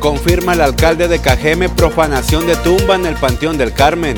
[0.00, 4.16] Confirma el alcalde de Cajeme profanación de tumba en el Panteón del Carmen.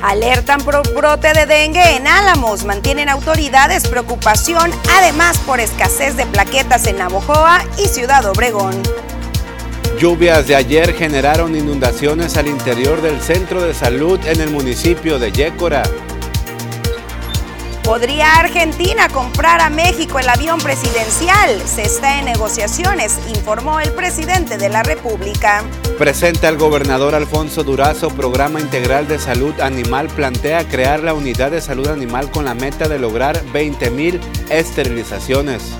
[0.00, 2.64] Alertan por brote de dengue en Álamos.
[2.64, 8.80] Mantienen autoridades preocupación, además por escasez de plaquetas en Navojoa y Ciudad Obregón.
[9.98, 15.32] Lluvias de ayer generaron inundaciones al interior del centro de salud en el municipio de
[15.32, 15.82] Yécora.
[17.86, 21.62] ¿Podría Argentina comprar a México el avión presidencial?
[21.68, 25.62] Se está en negociaciones, informó el presidente de la República.
[25.96, 30.08] Presenta el gobernador Alfonso Durazo programa integral de salud animal.
[30.08, 34.18] Plantea crear la unidad de salud animal con la meta de lograr 20.000
[34.50, 35.76] esterilizaciones.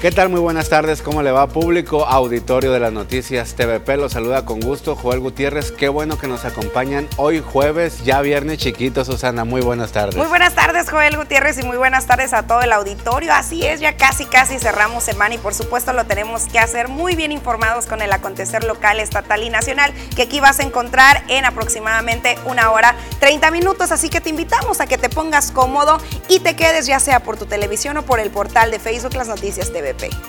[0.00, 0.28] ¿Qué tal?
[0.28, 1.02] Muy buenas tardes.
[1.02, 2.06] ¿Cómo le va público?
[2.06, 3.96] Auditorio de las Noticias TVP.
[3.96, 5.72] Los saluda con gusto Joel Gutiérrez.
[5.72, 9.04] Qué bueno que nos acompañan hoy jueves, ya viernes chiquito.
[9.04, 10.14] Susana, muy buenas tardes.
[10.14, 13.32] Muy buenas tardes Joel Gutiérrez y muy buenas tardes a todo el auditorio.
[13.32, 17.16] Así es, ya casi casi cerramos semana y por supuesto lo tenemos que hacer muy
[17.16, 21.44] bien informados con el acontecer local, estatal y nacional que aquí vas a encontrar en
[21.44, 23.90] aproximadamente una hora 30 minutos.
[23.90, 27.36] Así que te invitamos a que te pongas cómodo y te quedes ya sea por
[27.36, 29.72] tu televisión o por el portal de Facebook Las Noticias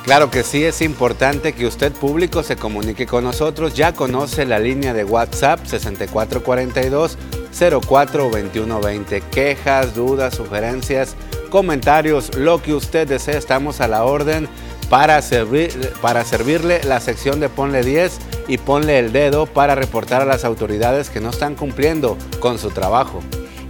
[0.03, 3.73] Claro que sí, es importante que usted público se comunique con nosotros.
[3.73, 7.17] Ya conoce la línea de WhatsApp 6442
[7.51, 9.21] 042120.
[9.31, 11.15] Quejas, dudas, sugerencias,
[11.49, 14.47] comentarios, lo que usted desee, estamos a la orden
[14.89, 20.21] para, servir, para servirle la sección de Ponle 10 y ponle el dedo para reportar
[20.21, 23.21] a las autoridades que no están cumpliendo con su trabajo.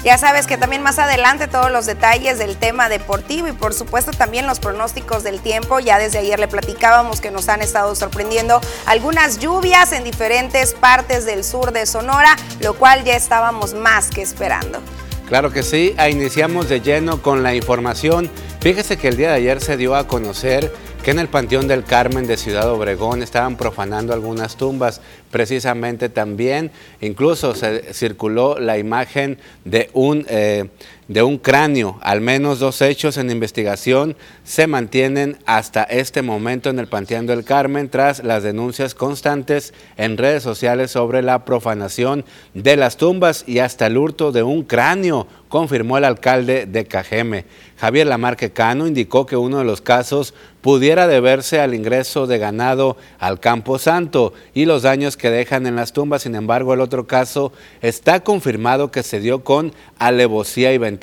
[0.03, 4.11] Ya sabes que también más adelante todos los detalles del tema deportivo y por supuesto
[4.11, 5.81] también los pronósticos del tiempo.
[5.81, 11.25] Ya desde ayer le platicábamos que nos han estado sorprendiendo algunas lluvias en diferentes partes
[11.25, 14.79] del sur de Sonora, lo cual ya estábamos más que esperando.
[15.27, 18.31] Claro que sí, iniciamos de lleno con la información.
[18.61, 20.73] Fíjese que el día de ayer se dio a conocer
[21.09, 25.01] en el Panteón del Carmen de Ciudad Obregón estaban profanando algunas tumbas.
[25.31, 26.69] Precisamente también,
[27.01, 30.69] incluso se circuló la imagen de un, eh,
[31.09, 31.99] de un cráneo.
[32.01, 37.43] Al menos dos hechos en investigación se mantienen hasta este momento en el Panteón del
[37.43, 43.59] Carmen tras las denuncias constantes en redes sociales sobre la profanación de las tumbas y
[43.59, 47.45] hasta el hurto de un cráneo confirmó el alcalde de Cajeme.
[47.77, 52.97] Javier Lamarque Cano indicó que uno de los casos pudiera deberse al ingreso de ganado
[53.17, 56.23] al Campo Santo y los daños que dejan en las tumbas.
[56.23, 60.98] Sin embargo, el otro caso está confirmado que se dio con alevosía y ventaja.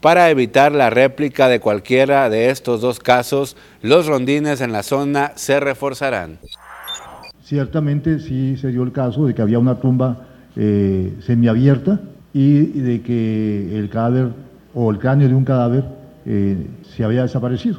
[0.00, 5.32] Para evitar la réplica de cualquiera de estos dos casos, los rondines en la zona
[5.34, 6.38] se reforzarán.
[7.42, 12.00] Ciertamente sí se dio el caso de que había una tumba eh, semiabierta
[12.32, 14.28] y de que el cadáver
[14.74, 15.84] o el cráneo de un cadáver
[16.26, 17.78] eh, se había desaparecido.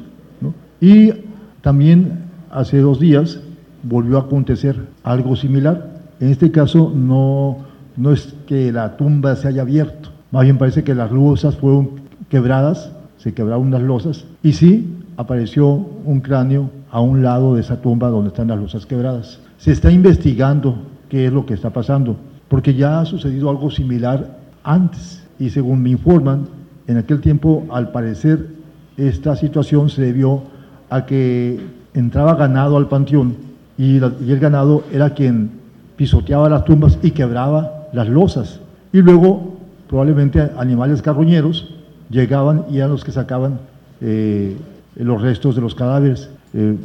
[0.80, 1.12] Y
[1.60, 3.40] también hace dos días
[3.82, 6.00] volvió a acontecer algo similar.
[6.20, 7.58] En este caso no,
[7.96, 11.90] no es que la tumba se haya abierto, más bien parece que las losas fueron
[12.28, 17.80] quebradas, se quebraron unas losas y sí apareció un cráneo a un lado de esa
[17.80, 19.40] tumba donde están las losas quebradas.
[19.58, 22.16] Se está investigando qué es lo que está pasando,
[22.48, 26.46] porque ya ha sucedido algo similar antes y según me informan,
[26.86, 28.48] en aquel tiempo al parecer
[28.96, 30.42] esta situación se debió
[30.90, 31.60] a que
[31.94, 33.36] entraba ganado al panteón
[33.78, 35.50] y, el ganado era quien
[35.96, 38.60] pisoteaba las tumbas y quebraba las losas.
[38.92, 39.59] Y luego
[39.90, 41.68] probablemente animales carroñeros
[42.10, 43.58] llegaban y eran los que sacaban
[44.00, 44.56] eh,
[44.94, 46.30] los restos de los cadáveres.
[46.54, 46.76] Eh,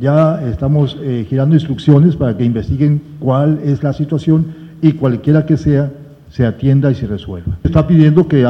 [0.00, 4.46] ya estamos eh, girando instrucciones para que investiguen cuál es la situación
[4.80, 5.90] y cualquiera que sea
[6.30, 7.58] se atienda y se resuelva.
[7.64, 8.42] está pidiendo que,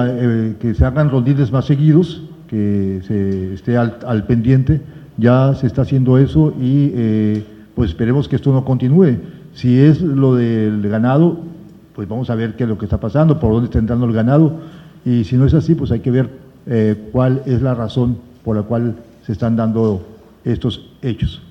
[0.77, 4.81] se hagan rondines más seguidos que se esté al, pendiente.
[5.17, 7.43] Ya se está haciendo eso y
[7.75, 9.17] pues esperemos que esto no continúe.
[9.55, 11.39] Si es lo del ganado,
[11.97, 14.13] pues vamos a ver qué es lo que está pasando, por dónde está entrando el
[14.13, 14.61] ganado.
[15.03, 16.29] Y si no es así, pues hay que ver
[16.67, 20.07] eh, cuál es la razón por la cual se están dando
[20.45, 21.46] estos hechos.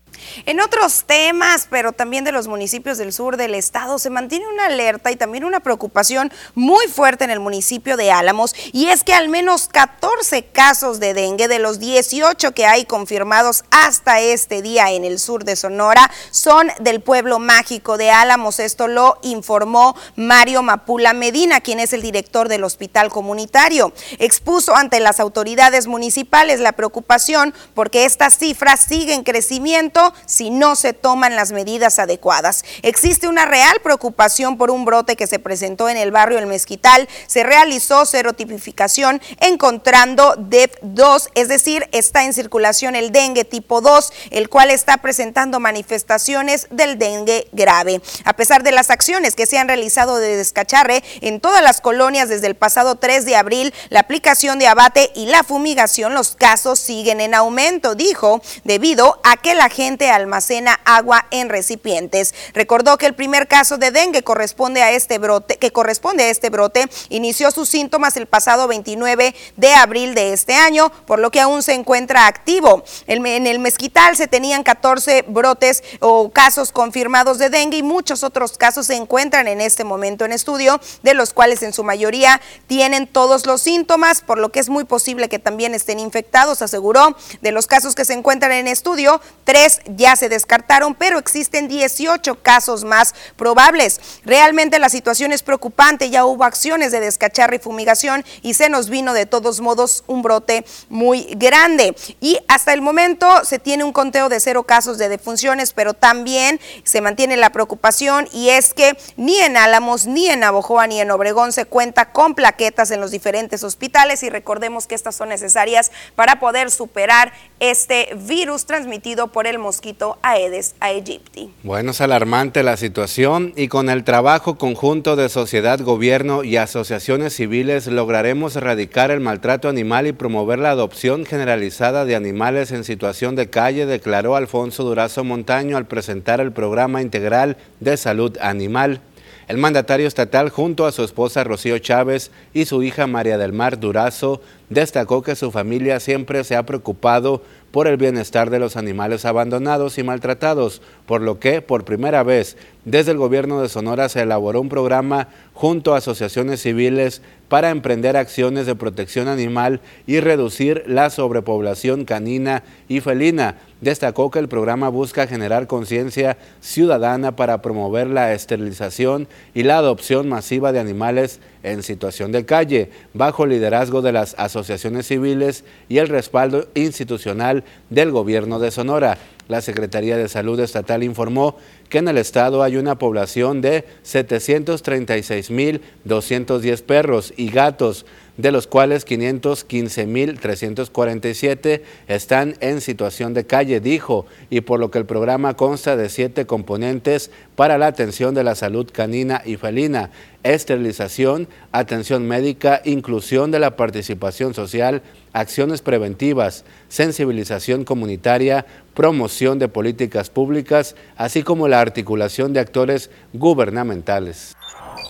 [0.45, 4.67] En otros temas, pero también de los municipios del sur del estado, se mantiene una
[4.67, 9.13] alerta y también una preocupación muy fuerte en el municipio de Álamos, y es que
[9.13, 14.91] al menos 14 casos de dengue de los 18 que hay confirmados hasta este día
[14.91, 18.59] en el sur de Sonora son del pueblo mágico de Álamos.
[18.59, 23.93] Esto lo informó Mario Mapula Medina, quien es el director del hospital comunitario.
[24.19, 30.75] Expuso ante las autoridades municipales la preocupación porque estas cifras siguen en crecimiento si no
[30.75, 32.63] se toman las medidas adecuadas.
[32.81, 37.07] Existe una real preocupación por un brote que se presentó en el barrio El Mezquital.
[37.27, 44.49] Se realizó serotipificación encontrando DEP2, es decir, está en circulación el dengue tipo 2, el
[44.49, 48.01] cual está presentando manifestaciones del dengue grave.
[48.23, 52.29] A pesar de las acciones que se han realizado de descacharre en todas las colonias
[52.29, 56.79] desde el pasado 3 de abril, la aplicación de abate y la fumigación, los casos
[56.79, 62.33] siguen en aumento, dijo, debido a que la gente almacena agua en recipientes.
[62.53, 66.49] Recordó que el primer caso de dengue corresponde a este brote, que corresponde a este
[66.49, 71.41] brote, inició sus síntomas el pasado 29 de abril de este año, por lo que
[71.41, 72.83] aún se encuentra activo.
[73.07, 78.57] En el mezquital se tenían 14 brotes o casos confirmados de dengue y muchos otros
[78.57, 83.07] casos se encuentran en este momento en estudio, de los cuales en su mayoría tienen
[83.07, 87.15] todos los síntomas, por lo que es muy posible que también estén infectados, aseguró.
[87.41, 92.41] De los casos que se encuentran en estudio, tres ya se descartaron, pero existen 18
[92.41, 93.99] casos más probables.
[94.23, 98.89] Realmente la situación es preocupante, ya hubo acciones de descacharre y fumigación y se nos
[98.89, 101.95] vino de todos modos un brote muy grande.
[102.19, 106.59] Y hasta el momento se tiene un conteo de cero casos de defunciones, pero también
[106.83, 111.11] se mantiene la preocupación y es que ni en Álamos, ni en Abojoa, ni en
[111.11, 115.91] Obregón se cuenta con plaquetas en los diferentes hospitales y recordemos que estas son necesarias
[116.15, 119.84] para poder superar este virus transmitido por el mosquito
[120.23, 121.51] Aedes aegypti.
[121.61, 127.35] Bueno, es alarmante la situación y con el trabajo conjunto de sociedad, gobierno y asociaciones
[127.35, 133.35] civiles lograremos erradicar el maltrato animal y promover la adopción generalizada de animales en situación
[133.35, 139.01] de calle, declaró Alfonso Durazo Montaño al presentar el programa integral de salud animal.
[139.47, 143.79] El mandatario estatal, junto a su esposa Rocío Chávez y su hija María del Mar
[143.79, 147.43] Durazo, destacó que su familia siempre se ha preocupado
[147.75, 152.55] por el bienestar de los animales abandonados y maltratados, por lo que, por primera vez,
[152.85, 158.15] desde el gobierno de Sonora se elaboró un programa junto a asociaciones civiles para emprender
[158.15, 163.55] acciones de protección animal y reducir la sobrepoblación canina y felina.
[163.81, 170.29] Destacó que el programa busca generar conciencia ciudadana para promover la esterilización y la adopción
[170.29, 176.07] masiva de animales en situación de calle, bajo liderazgo de las asociaciones civiles y el
[176.07, 179.17] respaldo institucional del gobierno de Sonora.
[179.47, 181.55] La Secretaría de Salud Estatal informó
[181.89, 189.07] que en el estado hay una población de 736.210 perros y gatos, de los cuales
[189.07, 196.09] 515.347 están en situación de calle, dijo, y por lo que el programa consta de
[196.09, 200.11] siete componentes para la atención de la salud canina y felina,
[200.43, 205.01] esterilización, atención médica, inclusión de la participación social,
[205.33, 214.55] acciones preventivas, sensibilización comunitaria, promoción de políticas públicas, así como la articulación de actores gubernamentales.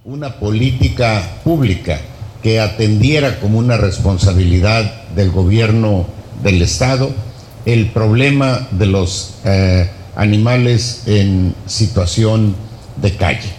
[0.04, 2.00] Una política pública
[2.46, 6.06] que atendiera como una responsabilidad del gobierno
[6.44, 7.10] del Estado
[7.66, 12.56] el problema de los eh, animales en situación
[13.02, 13.50] de calle.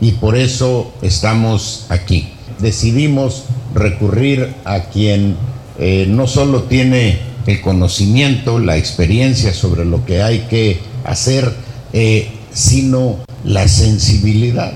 [0.00, 2.30] Y por eso estamos aquí.
[2.58, 3.44] Decidimos
[3.76, 5.36] recurrir a quien
[5.78, 11.54] eh, no solo tiene el conocimiento, la experiencia sobre lo que hay que hacer,
[11.92, 14.72] eh, sino la sensibilidad,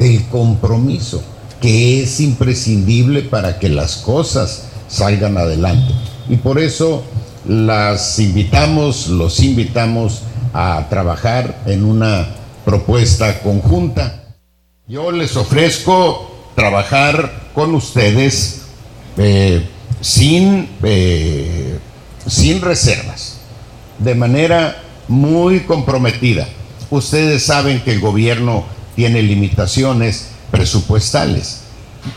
[0.00, 1.22] el compromiso,
[1.60, 5.92] que es imprescindible para que las cosas salgan adelante.
[6.28, 7.04] Y por eso
[7.46, 10.22] las invitamos, los invitamos
[10.52, 12.28] a trabajar en una
[12.64, 14.34] propuesta conjunta.
[14.88, 18.62] Yo les ofrezco trabajar con ustedes
[19.16, 19.66] eh,
[20.00, 21.78] sin eh,
[22.28, 23.38] sin reservas,
[23.98, 26.48] de manera muy comprometida.
[26.90, 31.62] Ustedes saben que el gobierno tiene limitaciones presupuestales,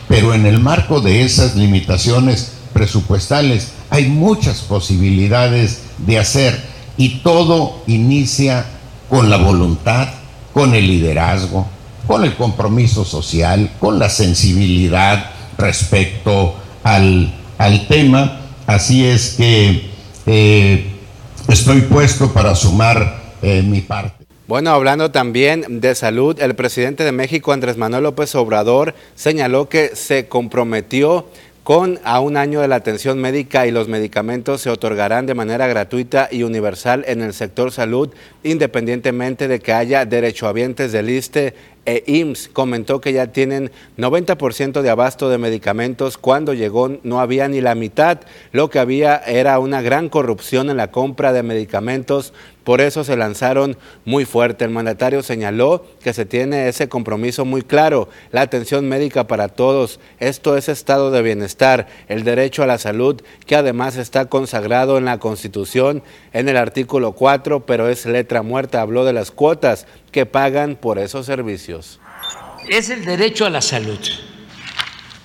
[0.08, 6.62] pero en el marco de esas limitaciones presupuestales hay muchas posibilidades de hacer
[6.96, 8.66] y todo inicia
[9.08, 10.08] con la voluntad,
[10.52, 11.66] con el liderazgo,
[12.06, 18.40] con el compromiso social, con la sensibilidad respecto al, al tema.
[18.66, 19.90] Así es que
[20.26, 20.92] eh,
[21.48, 24.19] estoy puesto para sumar eh, mi parte.
[24.50, 29.94] Bueno, hablando también de salud, el presidente de México, Andrés Manuel López Obrador, señaló que
[29.94, 31.26] se comprometió
[31.62, 35.68] con a un año de la atención médica y los medicamentos se otorgarán de manera
[35.68, 38.10] gratuita y universal en el sector salud,
[38.42, 41.54] independientemente de que haya derechohabientes del ISTE
[41.90, 46.18] e IMSS comentó que ya tienen 90% de abasto de medicamentos.
[46.18, 48.20] Cuando llegó no había ni la mitad.
[48.52, 52.32] Lo que había era una gran corrupción en la compra de medicamentos
[52.64, 54.64] por eso se lanzaron muy fuerte.
[54.64, 59.98] El mandatario señaló que se tiene ese compromiso muy claro, la atención médica para todos.
[60.18, 65.06] Esto es estado de bienestar, el derecho a la salud, que además está consagrado en
[65.06, 68.80] la Constitución en el artículo 4, pero es letra muerta.
[68.80, 72.00] Habló de las cuotas que pagan por esos servicios.
[72.68, 73.98] Es el derecho a la salud.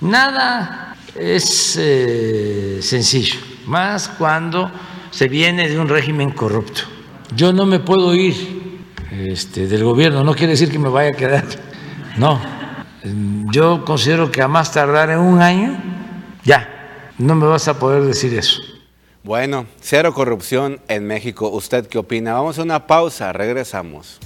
[0.00, 4.70] Nada es eh, sencillo, más cuando
[5.10, 6.96] se viene de un régimen corrupto
[7.34, 11.12] yo no me puedo ir este, del gobierno, no quiere decir que me vaya a
[11.12, 11.44] quedar,
[12.16, 12.40] no.
[13.52, 15.80] Yo considero que a más tardar en un año,
[16.44, 18.60] ya, no me vas a poder decir eso.
[19.26, 21.48] Bueno, cero corrupción en México.
[21.48, 22.34] ¿Usted qué opina?
[22.34, 24.20] Vamos a una pausa, regresamos.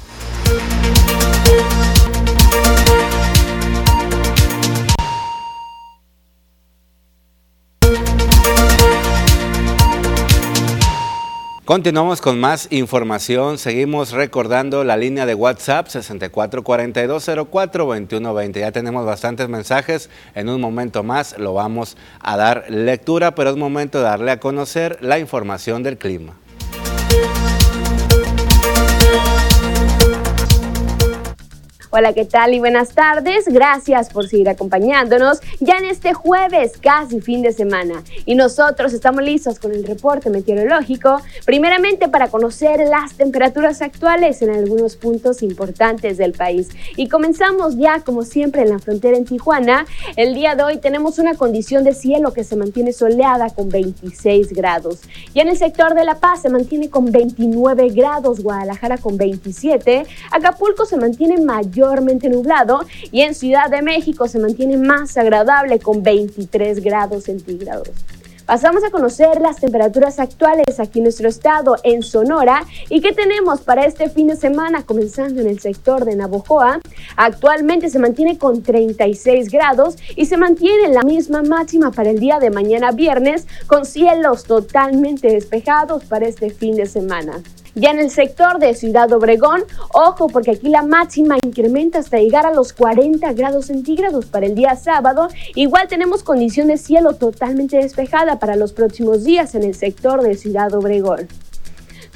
[11.70, 13.56] Continuamos con más información.
[13.56, 18.58] Seguimos recordando la línea de WhatsApp 6442042120.
[18.58, 20.10] Ya tenemos bastantes mensajes.
[20.34, 24.40] En un momento más lo vamos a dar lectura, pero es momento de darle a
[24.40, 26.34] conocer la información del clima.
[31.92, 33.46] Hola, ¿qué tal y buenas tardes?
[33.48, 38.04] Gracias por seguir acompañándonos ya en este jueves, casi fin de semana.
[38.26, 44.50] Y nosotros estamos listos con el reporte meteorológico, primeramente para conocer las temperaturas actuales en
[44.50, 46.68] algunos puntos importantes del país.
[46.94, 49.84] Y comenzamos ya, como siempre, en la frontera en Tijuana.
[50.14, 54.52] El día de hoy tenemos una condición de cielo que se mantiene soleada con 26
[54.52, 55.00] grados.
[55.34, 60.06] Y en el sector de La Paz se mantiene con 29 grados, Guadalajara con 27,
[60.30, 65.78] Acapulco se mantiene mayor mayormente nublado y en Ciudad de México se mantiene más agradable
[65.78, 67.88] con 23 grados centígrados.
[68.44, 73.60] Pasamos a conocer las temperaturas actuales aquí en nuestro estado, en Sonora, y qué tenemos
[73.60, 76.80] para este fin de semana, comenzando en el sector de Navojoa.
[77.16, 82.40] Actualmente se mantiene con 36 grados y se mantiene la misma máxima para el día
[82.40, 87.40] de mañana viernes, con cielos totalmente despejados para este fin de semana.
[87.74, 89.62] Ya en el sector de Ciudad Obregón,
[89.94, 94.56] ojo porque aquí la máxima incrementa hasta llegar a los 40 grados centígrados para el
[94.56, 95.28] día sábado.
[95.54, 100.34] Igual tenemos condición de cielo totalmente despejada para los próximos días en el sector de
[100.34, 101.28] Ciudad Obregón.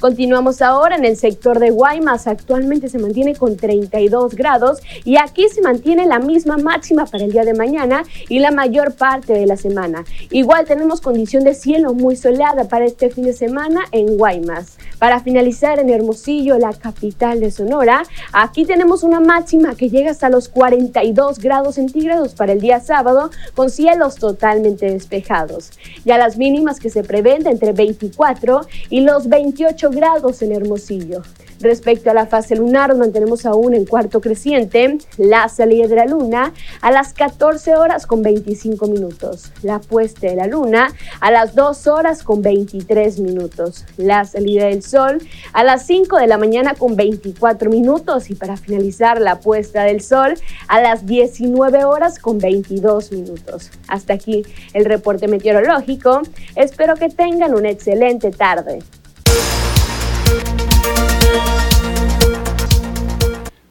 [0.05, 2.27] Continuamos ahora en el sector de Guaymas.
[2.27, 7.31] Actualmente se mantiene con 32 grados y aquí se mantiene la misma máxima para el
[7.31, 10.05] día de mañana y la mayor parte de la semana.
[10.29, 14.77] Igual tenemos condición de cielo muy soleada para este fin de semana en Guaymas.
[14.99, 20.29] Para finalizar en Hermosillo, la capital de Sonora, aquí tenemos una máxima que llega hasta
[20.29, 25.71] los 42 grados centígrados para el día sábado con cielos totalmente despejados.
[26.05, 29.94] Ya las mínimas que se prevén entre 24 y los 28 grados
[30.41, 31.21] en Hermosillo.
[31.61, 36.53] Respecto a la fase lunar, mantenemos aún en cuarto creciente la salida de la luna
[36.81, 41.87] a las 14 horas con 25 minutos, la puesta de la luna a las 2
[41.87, 45.19] horas con 23 minutos, la salida del sol
[45.53, 50.01] a las 5 de la mañana con 24 minutos y para finalizar la puesta del
[50.01, 50.33] sol
[50.67, 53.71] a las 19 horas con 22 minutos.
[53.87, 56.21] Hasta aquí el reporte meteorológico.
[56.55, 58.79] Espero que tengan una excelente tarde.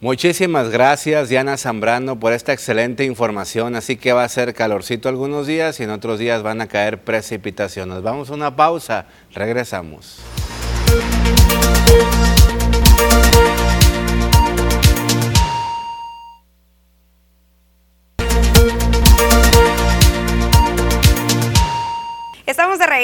[0.05, 3.75] Muchísimas gracias Diana Zambrano por esta excelente información.
[3.75, 6.99] Así que va a ser calorcito algunos días y en otros días van a caer
[7.03, 8.03] precipitaciones.
[8.03, 10.19] Vamos a una pausa, regresamos.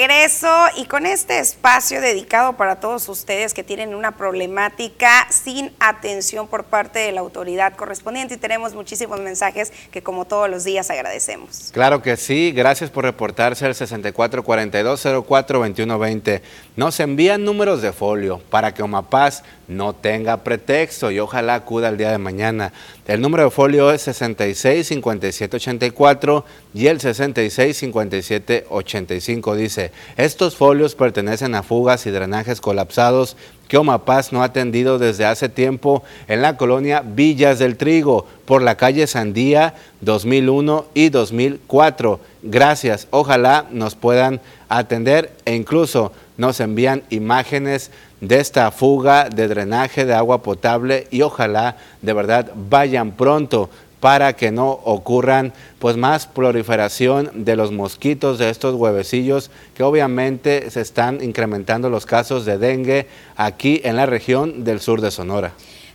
[0.01, 6.47] Regreso y con este espacio dedicado para todos ustedes que tienen una problemática sin atención
[6.47, 10.89] por parte de la autoridad correspondiente y tenemos muchísimos mensajes que como todos los días
[10.89, 11.69] agradecemos.
[11.71, 16.41] Claro que sí, gracias por reportarse al 6442042120.
[16.75, 21.97] Nos envían números de folio para que Omapaz no tenga pretexto y ojalá acuda el
[21.97, 22.71] día de mañana.
[23.07, 32.05] El número de folio es 665784 y el 665785 dice, estos folios pertenecen a fugas
[32.05, 33.35] y drenajes colapsados
[33.71, 38.61] que Omapaz no ha atendido desde hace tiempo en la colonia Villas del Trigo, por
[38.61, 42.19] la calle Sandía 2001 y 2004.
[42.43, 50.03] Gracias, ojalá nos puedan atender e incluso nos envían imágenes de esta fuga de drenaje
[50.03, 53.69] de agua potable y ojalá de verdad vayan pronto
[54.01, 60.69] para que no ocurran pues más proliferación de los mosquitos de estos huevecillos que obviamente
[60.69, 65.53] se están incrementando los casos de dengue aquí en la región del sur de Sonora.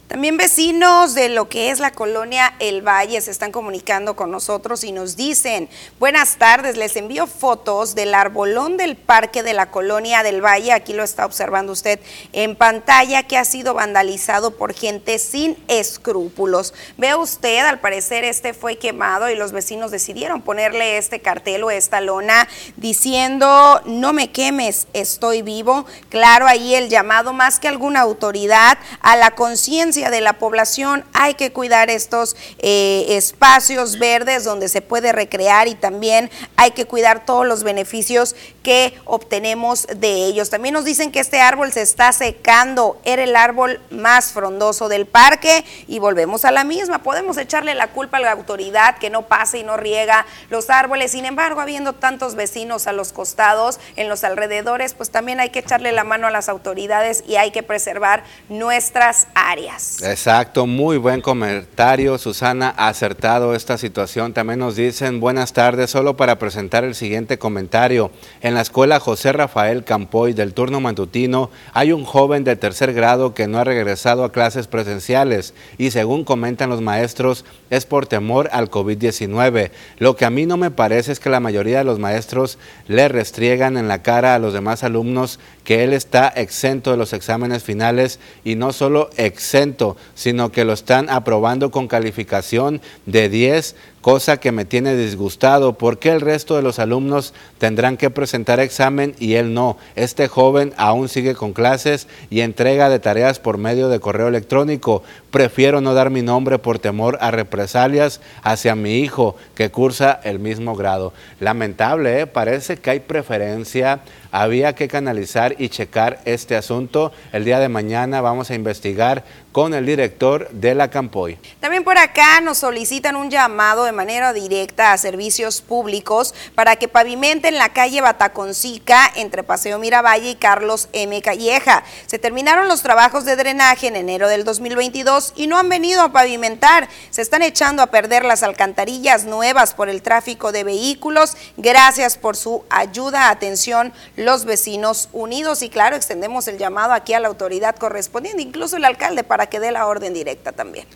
[0.09, 4.85] También vecinos de lo que es la colonia El Valle se están comunicando con nosotros
[4.85, 10.23] y nos dicen, buenas tardes, les envío fotos del arbolón del parque de la colonia
[10.23, 11.99] del Valle, aquí lo está observando usted
[12.33, 16.73] en pantalla, que ha sido vandalizado por gente sin escrúpulos.
[16.97, 21.71] Ve usted, al parecer este fue quemado y los vecinos decidieron ponerle este cartel o
[21.73, 22.47] esta lona
[22.77, 25.85] diciendo, no me quemes, estoy vivo.
[26.11, 31.35] Claro, ahí el llamado más que alguna autoridad a la conciencia de la población, hay
[31.35, 37.25] que cuidar estos eh, espacios verdes donde se puede recrear y también hay que cuidar
[37.25, 40.51] todos los beneficios que obtenemos de ellos.
[40.51, 45.07] También nos dicen que este árbol se está secando, era el árbol más frondoso del
[45.07, 47.03] parque y volvemos a la misma.
[47.03, 51.13] Podemos echarle la culpa a la autoridad que no pase y no riega los árboles,
[51.13, 55.61] sin embargo, habiendo tantos vecinos a los costados, en los alrededores, pues también hay que
[55.61, 59.86] echarle la mano a las autoridades y hay que preservar nuestras áreas.
[60.03, 64.35] Exacto, muy buen comentario, Susana, acertado esta situación.
[64.35, 68.11] También nos dicen buenas tardes, solo para presentar el siguiente comentario.
[68.43, 73.33] En la escuela José Rafael Campoy del turno matutino hay un joven de tercer grado
[73.33, 78.49] que no ha regresado a clases presenciales y según comentan los maestros es por temor
[78.53, 79.71] al COVID-19.
[79.99, 82.59] Lo que a mí no me parece es que la mayoría de los maestros
[82.89, 87.13] le restriegan en la cara a los demás alumnos que él está exento de los
[87.13, 93.75] exámenes finales y no solo exento, sino que lo están aprobando con calificación de 10
[94.07, 95.73] cosa que me tiene disgustado.
[95.73, 99.79] porque el resto de los alumnos tendrán que presentar examen y él no?
[99.97, 105.03] Este joven aún sigue con clases y entrega de tareas por medio de correo electrónico.
[105.33, 110.39] Prefiero no dar mi nombre por temor a represalias hacia mi hijo que cursa el
[110.39, 111.13] mismo grado.
[111.41, 112.27] Lamentable, ¿eh?
[112.29, 114.03] parece que hay preferencia.
[114.39, 117.11] Había que canalizar y checar este asunto.
[117.33, 121.39] El día de mañana vamos a investigar con el director de la Campoy.
[121.61, 126.89] También por acá nos solicitan un llamado de manera directa a servicios públicos para que
[126.89, 131.23] pavimenten la calle Bataconcica entre Paseo Miravalle y Carlos M.
[131.23, 131.85] Calleja.
[132.07, 136.13] Se terminaron los trabajos de drenaje en enero del 2022 y no han venido a
[136.13, 136.91] pavimentar.
[137.09, 141.35] Se están echando a perder las alcantarillas nuevas por el tráfico de vehículos.
[141.57, 143.95] Gracias por su ayuda, atención,
[144.27, 145.63] los vecinos unidos.
[145.63, 149.61] Y claro, extendemos el llamado aquí a la autoridad correspondiente, incluso el alcalde, para que
[149.61, 150.87] dé la orden directa también.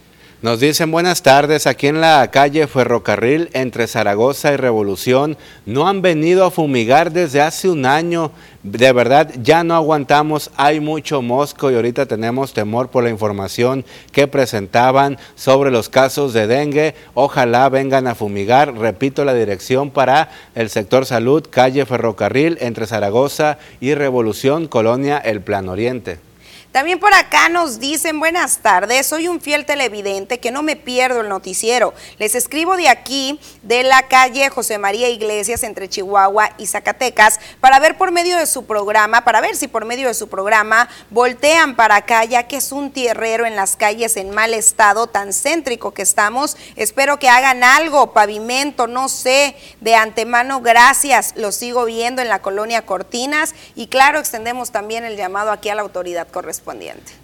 [0.42, 6.00] Nos dicen buenas tardes, aquí en la calle Ferrocarril entre Zaragoza y Revolución no han
[6.00, 11.70] venido a fumigar desde hace un año, de verdad ya no aguantamos, hay mucho mosco
[11.70, 17.68] y ahorita tenemos temor por la información que presentaban sobre los casos de dengue, ojalá
[17.68, 23.92] vengan a fumigar, repito la dirección para el sector salud, calle Ferrocarril entre Zaragoza y
[23.92, 26.29] Revolución, Colonia El Plan Oriente.
[26.72, 31.20] También por acá nos dicen buenas tardes, soy un fiel televidente que no me pierdo
[31.20, 31.94] el noticiero.
[32.18, 37.80] Les escribo de aquí, de la calle José María Iglesias entre Chihuahua y Zacatecas, para
[37.80, 41.74] ver por medio de su programa, para ver si por medio de su programa voltean
[41.74, 45.90] para acá, ya que es un tierrero en las calles en mal estado, tan céntrico
[45.90, 46.56] que estamos.
[46.76, 51.32] Espero que hagan algo, pavimento, no sé, de antemano, gracias.
[51.34, 55.74] Lo sigo viendo en la colonia Cortinas y claro, extendemos también el llamado aquí a
[55.74, 56.59] la autoridad correspondiente.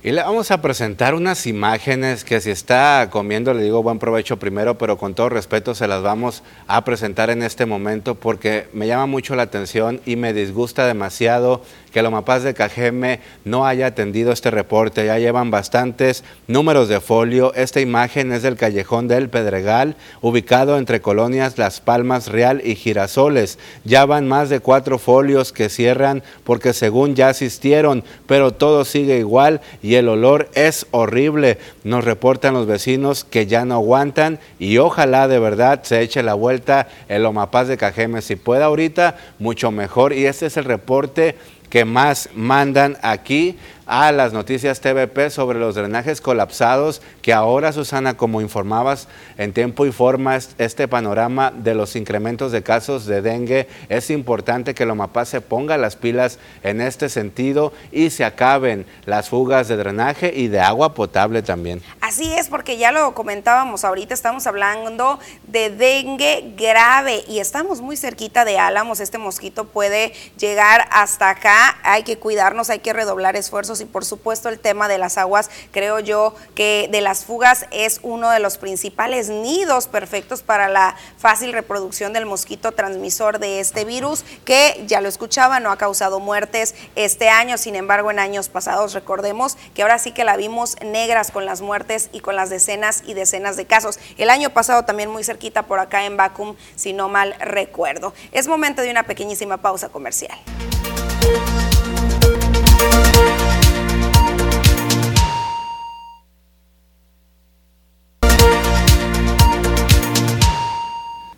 [0.02, 4.38] Y le vamos a presentar unas imágenes que si está comiendo, le digo buen provecho
[4.38, 8.86] primero, pero con todo respeto se las vamos a presentar en este momento porque me
[8.86, 11.62] llama mucho la atención y me disgusta demasiado
[11.96, 15.06] que Lomapaz de Cajeme no haya atendido este reporte.
[15.06, 17.54] Ya llevan bastantes números de folio.
[17.54, 23.58] Esta imagen es del callejón del Pedregal, ubicado entre colonias Las Palmas Real y Girasoles.
[23.84, 29.18] Ya van más de cuatro folios que cierran porque según ya asistieron, pero todo sigue
[29.18, 31.56] igual y el olor es horrible.
[31.82, 36.34] Nos reportan los vecinos que ya no aguantan y ojalá de verdad se eche la
[36.34, 38.20] vuelta el Lomapaz de Cajeme.
[38.20, 40.12] Si puede ahorita, mucho mejor.
[40.12, 41.36] Y este es el reporte
[41.76, 48.16] que más mandan aquí a las noticias TVP sobre los drenajes colapsados, que ahora, Susana,
[48.16, 49.06] como informabas
[49.38, 54.74] en tiempo y forma, este panorama de los incrementos de casos de dengue, es importante
[54.74, 59.76] que Lomapá se ponga las pilas en este sentido y se acaben las fugas de
[59.76, 61.80] drenaje y de agua potable también.
[62.00, 67.96] Así es, porque ya lo comentábamos ahorita, estamos hablando de dengue grave y estamos muy
[67.96, 73.36] cerquita de Álamos, este mosquito puede llegar hasta acá, hay que cuidarnos, hay que redoblar
[73.36, 77.66] esfuerzos y por supuesto el tema de las aguas, creo yo que de las fugas
[77.70, 83.60] es uno de los principales nidos perfectos para la fácil reproducción del mosquito transmisor de
[83.60, 88.18] este virus que ya lo escuchaba, no ha causado muertes este año, sin embargo en
[88.18, 92.36] años pasados recordemos que ahora sí que la vimos negras con las muertes y con
[92.36, 93.98] las decenas y decenas de casos.
[94.16, 98.14] El año pasado también muy cerquita por acá en Vacum, si no mal recuerdo.
[98.32, 100.38] Es momento de una pequeñísima pausa comercial.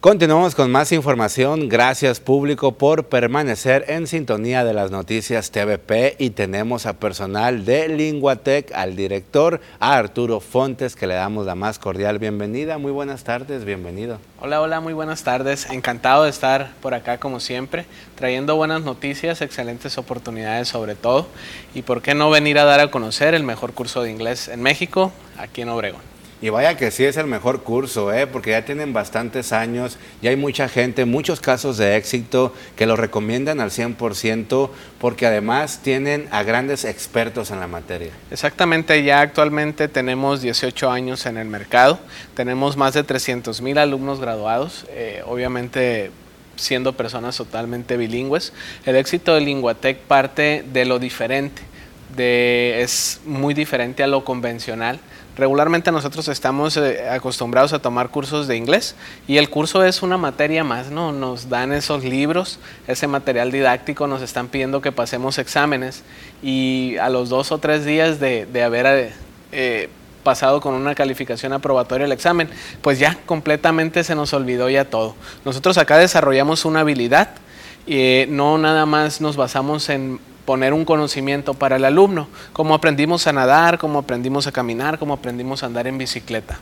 [0.09, 1.69] Continuamos con más información.
[1.69, 7.91] Gracias público por permanecer en sintonía de las noticias TVP y tenemos a personal de
[7.91, 12.79] Linguatec, al director, a Arturo Fontes, que le damos la más cordial bienvenida.
[12.79, 14.19] Muy buenas tardes, bienvenido.
[14.41, 15.69] Hola, hola, muy buenas tardes.
[15.69, 21.27] Encantado de estar por acá como siempre, trayendo buenas noticias, excelentes oportunidades sobre todo.
[21.75, 24.63] Y por qué no venir a dar a conocer el mejor curso de inglés en
[24.63, 26.18] México, aquí en Obregón.
[26.41, 28.29] Y vaya que sí es el mejor curso, ¿eh?
[28.29, 32.95] porque ya tienen bastantes años, ya hay mucha gente, muchos casos de éxito que lo
[32.95, 34.71] recomiendan al 100%
[35.01, 38.13] porque además tienen a grandes expertos en la materia.
[38.31, 41.99] Exactamente, ya actualmente tenemos 18 años en el mercado,
[42.35, 46.13] tenemos más de 300 mil alumnos graduados, eh, obviamente
[46.55, 48.53] siendo personas totalmente bilingües.
[48.85, 51.63] El éxito de Linguatec parte de lo diferente,
[52.17, 55.01] de, es muy diferente a lo convencional
[55.39, 58.97] Regularmente nosotros estamos eh, acostumbrados a tomar cursos de inglés
[59.29, 61.13] y el curso es una materia más, ¿no?
[61.13, 66.03] Nos dan esos libros, ese material didáctico, nos están pidiendo que pasemos exámenes
[66.43, 69.13] y a los dos o tres días de, haber eh,
[69.53, 69.89] eh,
[70.25, 72.51] pasado con una calificación aprobatoria el examen,
[72.83, 75.15] pues ya completamente se nos olvidó ya todo.
[75.45, 77.31] Nosotros acá desarrollamos una habilidad
[77.87, 80.19] y no nada más nos basamos en
[80.49, 85.13] poner un conocimiento para el alumno, como aprendimos a nadar, como aprendimos a caminar, como
[85.13, 86.59] aprendimos a andar en bicicleta.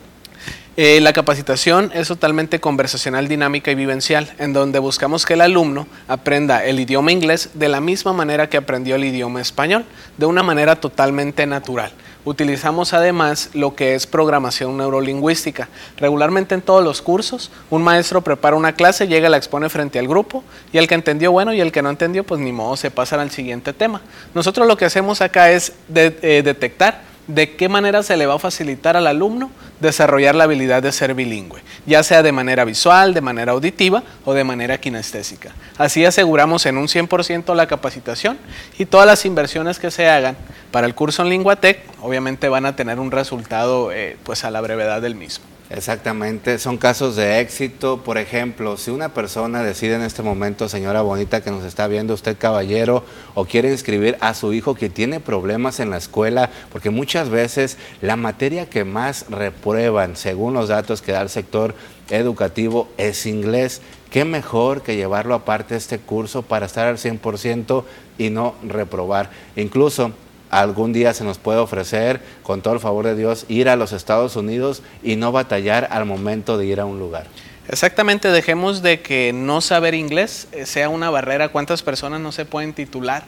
[0.75, 5.87] Eh, la capacitación es totalmente conversacional, dinámica y vivencial, en donde buscamos que el alumno
[6.09, 9.85] aprenda el idioma inglés de la misma manera que aprendió el idioma español,
[10.17, 11.93] de una manera totalmente natural.
[12.27, 15.69] Utilizamos además lo que es programación neurolingüística.
[15.95, 20.09] Regularmente en todos los cursos, un maestro prepara una clase, llega, la expone frente al
[20.09, 22.91] grupo y el que entendió, bueno, y el que no entendió, pues ni modo, se
[22.91, 24.01] pasa al siguiente tema.
[24.33, 28.39] Nosotros lo que hacemos acá es eh, detectar de qué manera se le va a
[28.39, 33.21] facilitar al alumno desarrollar la habilidad de ser bilingüe, ya sea de manera visual, de
[33.21, 35.53] manera auditiva o de manera kinestésica.
[35.77, 38.37] Así aseguramos en un 100% la capacitación
[38.77, 40.37] y todas las inversiones que se hagan
[40.71, 44.61] para el curso en Linguatec obviamente van a tener un resultado eh, pues a la
[44.61, 45.45] brevedad del mismo.
[45.69, 48.01] Exactamente, son casos de éxito.
[48.01, 52.13] Por ejemplo, si una persona decide en este momento, señora bonita que nos está viendo,
[52.13, 53.03] usted caballero,
[53.33, 57.77] o quiere inscribir a su hijo que tiene problemas en la escuela, porque muchas veces
[58.01, 61.75] la materia que más reprueban, según los datos que da el sector
[62.09, 63.81] educativo, es inglés.
[64.09, 67.83] ¿Qué mejor que llevarlo aparte de este curso para estar al 100%
[68.17, 69.31] y no reprobar?
[69.57, 70.13] Incluso
[70.49, 73.91] algún día se nos puede ofrecer, con todo el favor de Dios, ir a los
[73.91, 77.27] Estados Unidos y no batallar al momento de ir a un lugar.
[77.69, 81.49] Exactamente, dejemos de que no saber inglés eh, sea una barrera.
[81.49, 83.25] ¿Cuántas personas no se pueden titular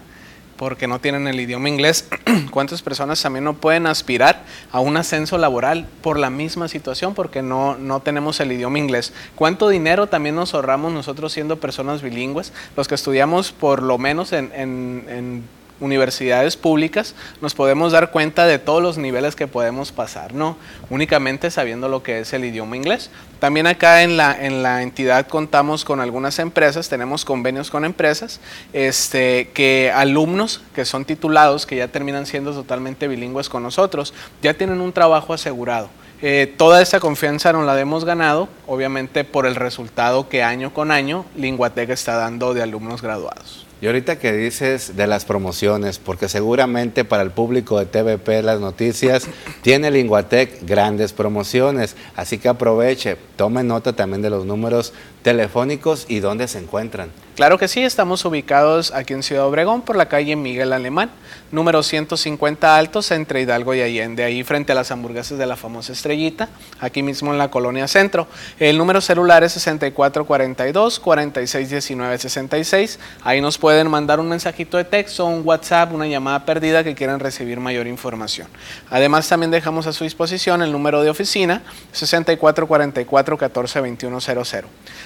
[0.56, 2.08] porque no tienen el idioma inglés?
[2.52, 7.42] ¿Cuántas personas también no pueden aspirar a un ascenso laboral por la misma situación porque
[7.42, 9.12] no, no tenemos el idioma inglés?
[9.36, 12.54] ¿Cuánto dinero también nos ahorramos nosotros siendo personas bilingües?
[12.78, 15.44] Los que estudiamos por lo menos en, en
[15.80, 20.58] universidades públicas, nos podemos dar cuenta de todos los niveles que podemos pasar, no
[20.90, 23.10] únicamente sabiendo lo que es el idioma inglés.
[23.40, 28.40] También acá en la, en la entidad contamos con algunas empresas, tenemos convenios con empresas,
[28.74, 34.54] este, que alumnos que son titulados, que ya terminan siendo totalmente bilingües con nosotros, ya
[34.54, 35.90] tienen un trabajo asegurado.
[36.22, 40.92] Eh, toda esa confianza nos la hemos ganado, obviamente por el resultado que año con
[40.92, 43.69] año Linguatec está dando de alumnos graduados.
[43.82, 48.60] Y ahorita que dices de las promociones, porque seguramente para el público de TVP las
[48.60, 49.28] noticias
[49.62, 56.20] tiene Linguatec grandes promociones, así que aproveche, tome nota también de los números telefónicos y
[56.20, 57.10] dónde se encuentran.
[57.40, 61.10] Claro que sí, estamos ubicados aquí en Ciudad Obregón por la calle Miguel Alemán,
[61.54, 65.94] número 150 Altos entre Hidalgo y Allende, ahí frente a las hamburguesas de la famosa
[65.94, 66.50] Estrellita,
[66.82, 68.28] aquí mismo en la colonia Centro.
[68.60, 73.00] El número celular es 6442 461966.
[73.24, 77.22] Ahí nos pueden mandar un mensajito de texto, un WhatsApp, una llamada perdida que quieran
[77.22, 78.50] recibir mayor información.
[78.90, 81.62] Además también dejamos a su disposición el número de oficina
[81.94, 84.66] 6444 142100.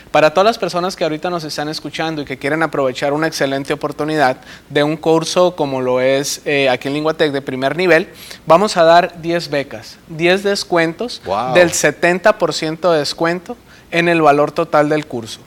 [0.10, 3.74] Para todas las personas que ahorita nos están escuchando y que quieren aprovechar una excelente
[3.74, 4.38] oportunidad
[4.70, 8.10] de un curso como lo es eh, aquí en Linguatec de primer nivel,
[8.46, 11.22] vamos a dar 10 becas, 10 descuentos
[11.54, 13.58] del 70% de descuento
[13.92, 15.42] en el valor total del curso.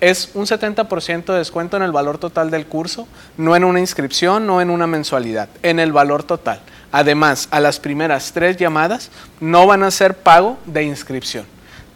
[0.00, 4.46] Es un 70% de descuento en el valor total del curso, no en una inscripción,
[4.46, 6.60] no en una mensualidad, en el valor total.
[6.92, 9.10] Además, a las primeras tres llamadas
[9.40, 11.46] no van a ser pago de inscripción.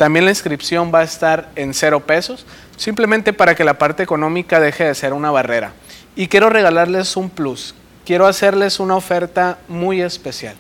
[0.03, 2.45] También la inscripción va a estar en cero pesos,
[2.77, 5.75] simplemente para que la parte económica deje de ser una barrera.
[6.17, 10.57] Y quiero regalarles un plus, quiero hacerles una oferta muy especial.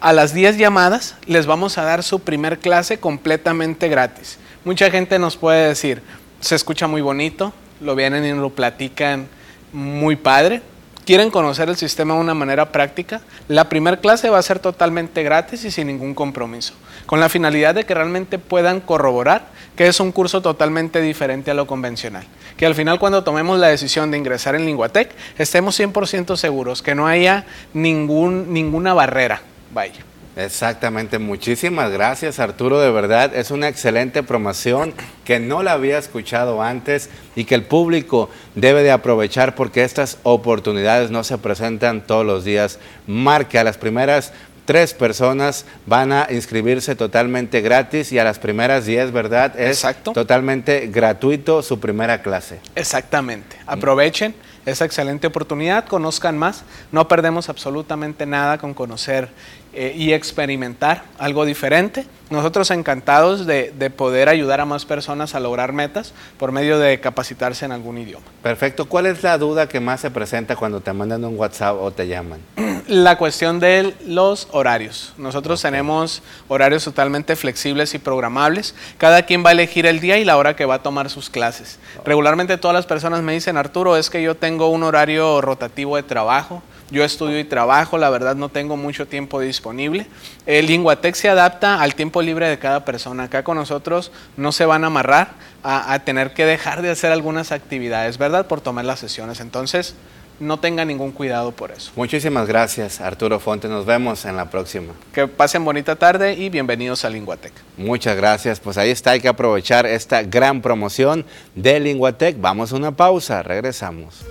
[0.00, 4.38] A las 10 llamadas les vamos a dar su primer clase completamente gratis.
[4.64, 6.00] Mucha gente nos puede decir,
[6.40, 9.28] se escucha muy bonito, lo vienen y lo platican
[9.74, 10.62] muy padre,
[11.06, 15.22] quieren conocer el sistema de una manera práctica, la primera clase va a ser totalmente
[15.22, 16.74] gratis y sin ningún compromiso,
[17.06, 21.54] con la finalidad de que realmente puedan corroborar que es un curso totalmente diferente a
[21.54, 22.24] lo convencional.
[22.56, 26.94] Que al final cuando tomemos la decisión de ingresar en Linguatec, estemos 100% seguros que
[26.94, 29.42] no haya ningún, ninguna barrera.
[29.72, 30.15] Vaya.
[30.36, 34.92] Exactamente, muchísimas gracias Arturo, de verdad es una excelente promoción
[35.24, 40.18] que no la había escuchado antes y que el público debe de aprovechar porque estas
[40.24, 42.78] oportunidades no se presentan todos los días.
[43.06, 44.34] Marque a las primeras
[44.66, 49.58] tres personas van a inscribirse totalmente gratis y a las primeras diez, ¿verdad?
[49.58, 50.12] Es Exacto.
[50.12, 52.60] totalmente gratuito su primera clase.
[52.74, 54.34] Exactamente, aprovechen
[54.66, 59.28] esa excelente oportunidad, conozcan más, no perdemos absolutamente nada con conocer
[59.78, 62.06] eh, y experimentar algo diferente.
[62.30, 66.98] Nosotros encantados de, de, poder ayudar a más personas a lograr metas por medio de
[66.98, 68.24] capacitarse en algún idioma.
[68.42, 68.86] Perfecto.
[68.86, 72.08] ¿Cuál es la duda que más se presenta cuando te mandan un WhatsApp o te
[72.08, 72.40] llaman?
[72.88, 75.12] La cuestión de los horarios.
[75.18, 75.72] Nosotros okay.
[75.72, 78.74] tenemos horarios totalmente flexibles y programables.
[78.96, 81.28] Cada quien va a elegir el día y la hora que va a tomar sus
[81.28, 81.78] clases.
[82.02, 86.02] Regularmente todas las personas me dicen, Arturo, es que yo tengo un horario rotativo de
[86.02, 90.06] trabajo yo estudio y trabajo, la verdad no tengo mucho tiempo disponible.
[90.46, 93.24] El Linguatec se adapta al tiempo libre de cada persona.
[93.24, 95.30] Acá con nosotros no se van a amarrar
[95.62, 98.46] a, a tener que dejar de hacer algunas actividades, ¿verdad?
[98.46, 99.40] Por tomar las sesiones.
[99.40, 99.94] Entonces,
[100.38, 101.90] no tenga ningún cuidado por eso.
[101.96, 103.68] Muchísimas gracias, Arturo Fonte.
[103.68, 104.92] Nos vemos en la próxima.
[105.12, 107.52] Que pasen bonita tarde y bienvenidos a Linguatec.
[107.76, 108.60] Muchas gracias.
[108.60, 112.40] Pues ahí está, hay que aprovechar esta gran promoción de Linguatec.
[112.40, 114.24] Vamos a una pausa, regresamos.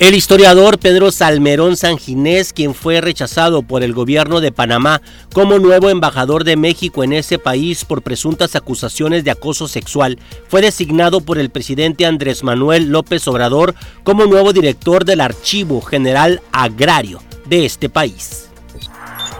[0.00, 5.00] El historiador Pedro Salmerón Sanginés, quien fue rechazado por el gobierno de Panamá
[5.32, 10.62] como nuevo embajador de México en ese país por presuntas acusaciones de acoso sexual, fue
[10.62, 17.22] designado por el presidente Andrés Manuel López Obrador como nuevo director del Archivo General Agrario
[17.46, 18.48] de este país.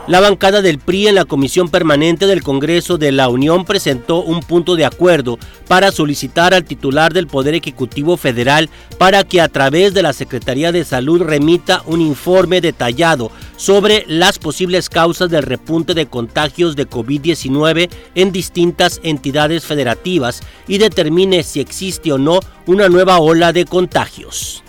[0.06, 4.40] La bancada del PRI en la Comisión Permanente del Congreso de la Unión presentó un
[4.40, 9.94] punto de acuerdo para solicitar al titular del Poder Ejecutivo Federal para que a través
[9.94, 15.94] de la Secretaría de Salud remita un informe detallado sobre las posibles causas del repunte
[15.94, 22.90] de contagios de COVID-19 en distintas entidades federativas y determine si existe o no una
[22.90, 24.63] nueva ola de contagios.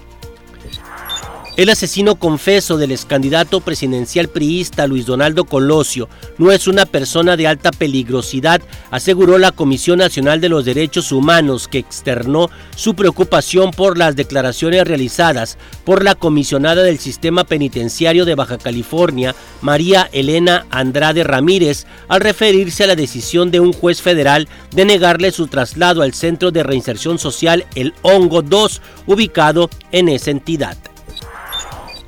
[1.58, 7.48] El asesino confeso del excandidato presidencial priista Luis Donaldo Colosio no es una persona de
[7.48, 13.98] alta peligrosidad, aseguró la Comisión Nacional de los Derechos Humanos, que externó su preocupación por
[13.98, 21.24] las declaraciones realizadas por la comisionada del Sistema Penitenciario de Baja California, María Elena Andrade
[21.24, 26.14] Ramírez, al referirse a la decisión de un juez federal de negarle su traslado al
[26.14, 30.78] Centro de Reinserción Social El Hongo 2, ubicado en esa entidad.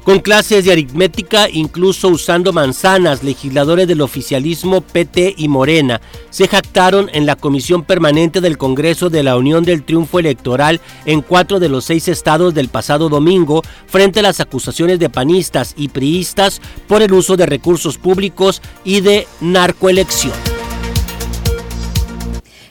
[0.07, 7.09] Con clases de aritmética, incluso usando manzanas, legisladores del oficialismo PT y Morena se jactaron
[7.11, 11.67] en la Comisión Permanente del Congreso de la Unión del Triunfo Electoral en cuatro de
[11.67, 17.01] los seis estados del pasado domingo frente a las acusaciones de panistas y priistas por
[17.01, 20.46] el uso de recursos públicos y de narcoelección.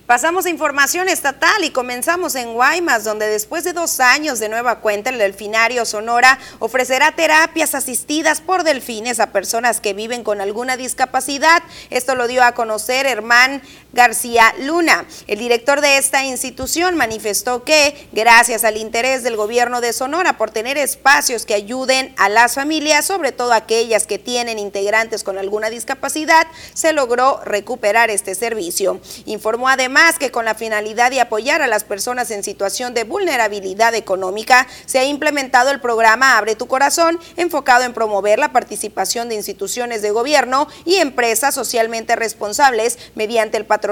[0.06, 4.78] Pasamos a información estatal y comenzamos en Guaymas, donde después de dos años de nueva
[4.78, 10.76] cuenta, el Delfinario Sonora ofrecerá terapias asistidas por delfines a personas que viven con alguna
[10.76, 11.60] discapacidad.
[11.90, 13.62] Esto lo dio a conocer Hermán
[13.96, 15.06] García Luna.
[15.26, 20.52] El director de esta institución manifestó que, gracias al interés del gobierno de Sonora por
[20.52, 25.68] tener espacios que ayuden a las familias, sobre todo aquellas que tienen integrantes con alguna
[25.70, 29.00] discapacidad, se logró recuperar este servicio.
[29.24, 33.04] Informó además más que con la finalidad de apoyar a las personas en situación de
[33.04, 39.30] vulnerabilidad económica, se ha implementado el programa Abre tu Corazón, enfocado en promover la participación
[39.30, 43.85] de instituciones de gobierno y empresas socialmente responsables mediante el patrocinio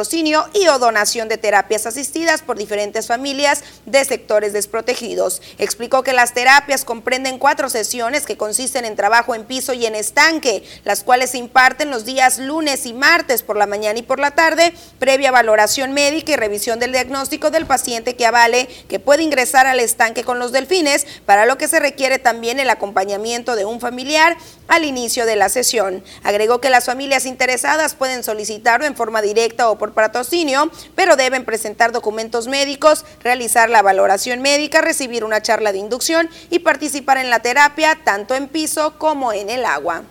[0.53, 5.41] y o donación de terapias asistidas por diferentes familias de sectores desprotegidos.
[5.59, 9.95] Explicó que las terapias comprenden cuatro sesiones que consisten en trabajo en piso y en
[9.95, 14.19] estanque, las cuales se imparten los días lunes y martes por la mañana y por
[14.19, 19.23] la tarde, previa valoración médica y revisión del diagnóstico del paciente que avale que puede
[19.23, 23.65] ingresar al estanque con los delfines, para lo que se requiere también el acompañamiento de
[23.65, 24.37] un familiar
[24.69, 26.03] al inicio de la sesión.
[26.23, 31.45] Agregó que las familias interesadas pueden solicitarlo en forma directa o por patrocinio, pero deben
[31.45, 37.31] presentar documentos médicos, realizar la valoración médica, recibir una charla de inducción y participar en
[37.31, 40.05] la terapia tanto en piso como en el agua.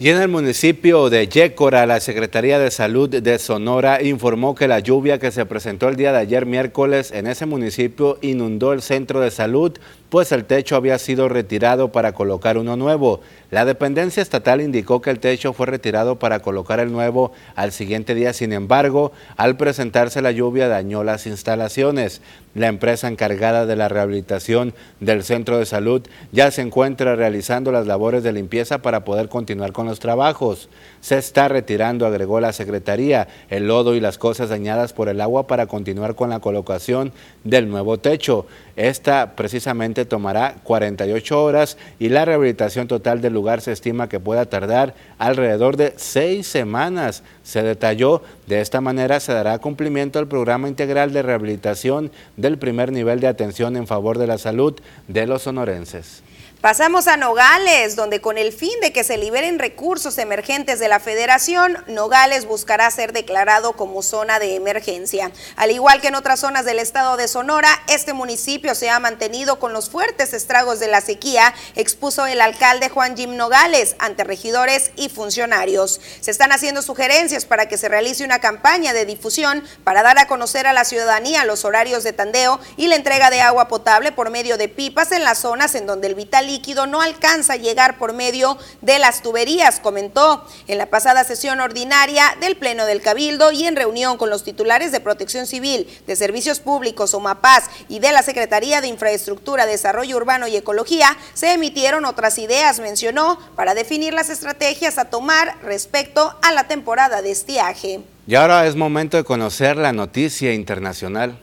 [0.00, 4.78] Y en el municipio de Yécora, la Secretaría de Salud de Sonora informó que la
[4.78, 9.18] lluvia que se presentó el día de ayer miércoles en ese municipio inundó el centro
[9.18, 9.76] de salud
[10.10, 13.20] pues el techo había sido retirado para colocar uno nuevo.
[13.50, 18.14] La dependencia estatal indicó que el techo fue retirado para colocar el nuevo al siguiente
[18.14, 22.20] día, sin embargo, al presentarse la lluvia dañó las instalaciones.
[22.54, 27.86] La empresa encargada de la rehabilitación del centro de salud ya se encuentra realizando las
[27.86, 30.68] labores de limpieza para poder continuar con los trabajos.
[31.00, 35.46] Se está retirando, agregó la Secretaría, el lodo y las cosas dañadas por el agua
[35.46, 37.12] para continuar con la colocación
[37.44, 38.46] del nuevo techo.
[38.78, 44.46] Esta precisamente tomará 48 horas y la rehabilitación total del lugar se estima que pueda
[44.46, 47.24] tardar alrededor de seis semanas.
[47.42, 52.92] Se detalló, de esta manera se dará cumplimiento al programa integral de rehabilitación del primer
[52.92, 56.22] nivel de atención en favor de la salud de los sonorenses.
[56.60, 60.98] Pasamos a Nogales, donde con el fin de que se liberen recursos emergentes de la
[60.98, 65.30] federación, Nogales buscará ser declarado como zona de emergencia.
[65.54, 69.60] Al igual que en otras zonas del estado de Sonora, este municipio se ha mantenido
[69.60, 74.90] con los fuertes estragos de la sequía, expuso el alcalde Juan Jim Nogales ante regidores
[74.96, 76.00] y funcionarios.
[76.20, 80.26] Se están haciendo sugerencias para que se realice una campaña de difusión para dar a
[80.26, 84.30] conocer a la ciudadanía los horarios de tandeo y la entrega de agua potable por
[84.30, 87.98] medio de pipas en las zonas en donde el vital líquido no alcanza a llegar
[87.98, 93.52] por medio de las tuberías, comentó en la pasada sesión ordinaria del Pleno del Cabildo
[93.52, 98.12] y en reunión con los titulares de Protección Civil, de Servicios Públicos, OMAPAZ y de
[98.12, 104.14] la Secretaría de Infraestructura, Desarrollo Urbano y Ecología, se emitieron otras ideas, mencionó, para definir
[104.14, 108.00] las estrategias a tomar respecto a la temporada de estiaje.
[108.26, 111.38] Y ahora es momento de conocer la noticia internacional.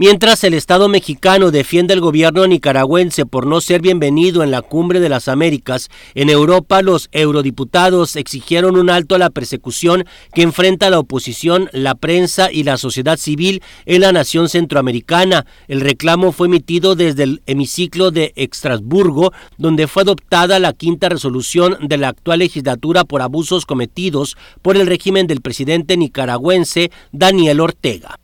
[0.00, 5.00] Mientras el Estado mexicano defiende al gobierno nicaragüense por no ser bienvenido en la cumbre
[5.00, 10.88] de las Américas, en Europa los eurodiputados exigieron un alto a la persecución que enfrenta
[10.88, 15.46] la oposición, la prensa y la sociedad civil en la nación centroamericana.
[15.66, 21.76] El reclamo fue emitido desde el hemiciclo de Estrasburgo, donde fue adoptada la quinta resolución
[21.80, 28.16] de la actual legislatura por abusos cometidos por el régimen del presidente nicaragüense Daniel Ortega.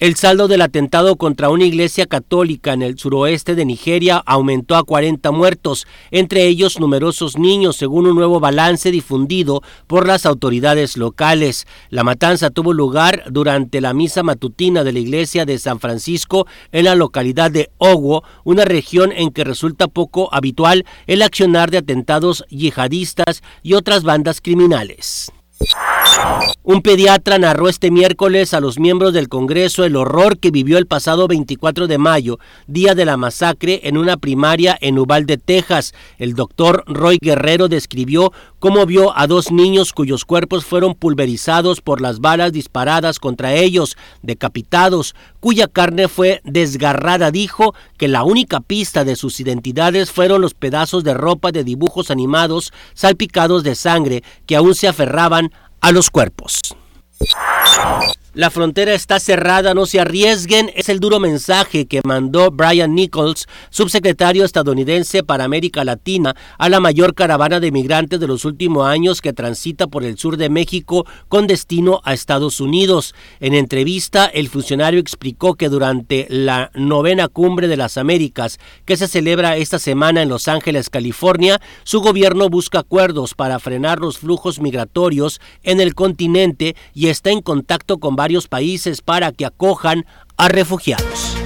[0.00, 4.82] El saldo del atentado contra una iglesia católica en el suroeste de Nigeria aumentó a
[4.82, 11.66] 40 muertos, entre ellos numerosos niños, según un nuevo balance difundido por las autoridades locales.
[11.90, 16.86] La matanza tuvo lugar durante la misa matutina de la iglesia de San Francisco en
[16.86, 22.46] la localidad de Owo, una región en que resulta poco habitual el accionar de atentados
[22.48, 25.30] yihadistas y otras bandas criminales.
[26.62, 30.86] Un pediatra narró este miércoles a los miembros del Congreso el horror que vivió el
[30.86, 35.94] pasado 24 de mayo, día de la masacre en una primaria en Uvalde, Texas.
[36.18, 42.00] El doctor Roy Guerrero describió cómo vio a dos niños cuyos cuerpos fueron pulverizados por
[42.00, 47.30] las balas disparadas contra ellos, decapitados, cuya carne fue desgarrada.
[47.30, 52.10] Dijo que la única pista de sus identidades fueron los pedazos de ropa de dibujos
[52.10, 56.60] animados salpicados de sangre que aún se aferraban a los cuerpos.
[58.32, 60.70] La frontera está cerrada, no se arriesguen.
[60.76, 66.78] Es el duro mensaje que mandó Brian Nichols, subsecretario estadounidense para América Latina, a la
[66.78, 71.06] mayor caravana de migrantes de los últimos años que transita por el sur de México
[71.26, 73.16] con destino a Estados Unidos.
[73.40, 79.08] En entrevista, el funcionario explicó que durante la novena cumbre de las Américas, que se
[79.08, 84.60] celebra esta semana en Los Ángeles, California, su gobierno busca acuerdos para frenar los flujos
[84.60, 90.04] migratorios en el continente y está en contacto con varios países para que acojan
[90.36, 91.39] a refugiados.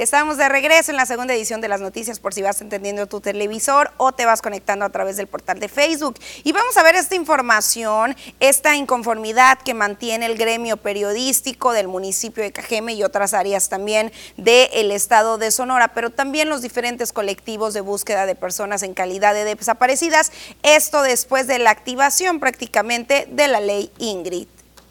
[0.00, 3.20] Estamos de regreso en la segunda edición de las noticias por si vas entendiendo tu
[3.20, 6.18] televisor o te vas conectando a través del portal de Facebook.
[6.42, 12.42] Y vamos a ver esta información, esta inconformidad que mantiene el gremio periodístico del municipio
[12.42, 17.74] de Cajeme y otras áreas también del estado de Sonora, pero también los diferentes colectivos
[17.74, 20.32] de búsqueda de personas en calidad de desaparecidas.
[20.62, 24.48] Esto después de la activación prácticamente de la ley Ingrid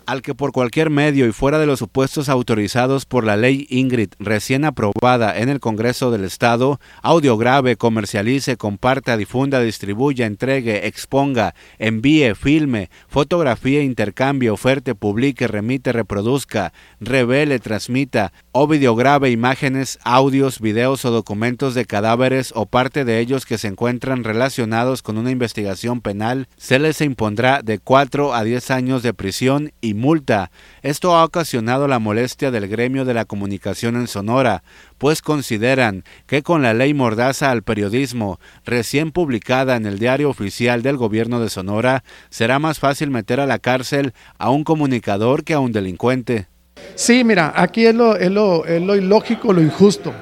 [0.10, 4.10] al que por cualquier medio y fuera de los supuestos autorizados por la ley Ingrid
[4.18, 11.53] recién aprobada en el Congreso del Estado, audio grave, comercialice, comparta, difunda, distribuya, entregue, exponga,
[11.78, 21.05] envíe, filme, fotografía, intercambie, oferte, publique, remite, reproduzca, revele, transmita o videograve imágenes, audios, videos
[21.05, 26.01] o documentos de cadáveres o parte de ellos que se encuentran relacionados con una investigación
[26.01, 30.50] penal, se les impondrá de 4 a 10 años de prisión y multa.
[30.82, 34.64] Esto ha ocasionado la molestia del gremio de la comunicación en Sonora,
[34.97, 40.82] pues consideran que con la ley Mordaza al periodismo, recién publicada en el diario oficial
[40.82, 45.54] del gobierno de Sonora, será más fácil meter a la cárcel a un comunicador que
[45.54, 46.47] a un delincuente.
[46.95, 50.14] Sí, mira, aquí es lo, es lo, es lo ilógico, lo injusto.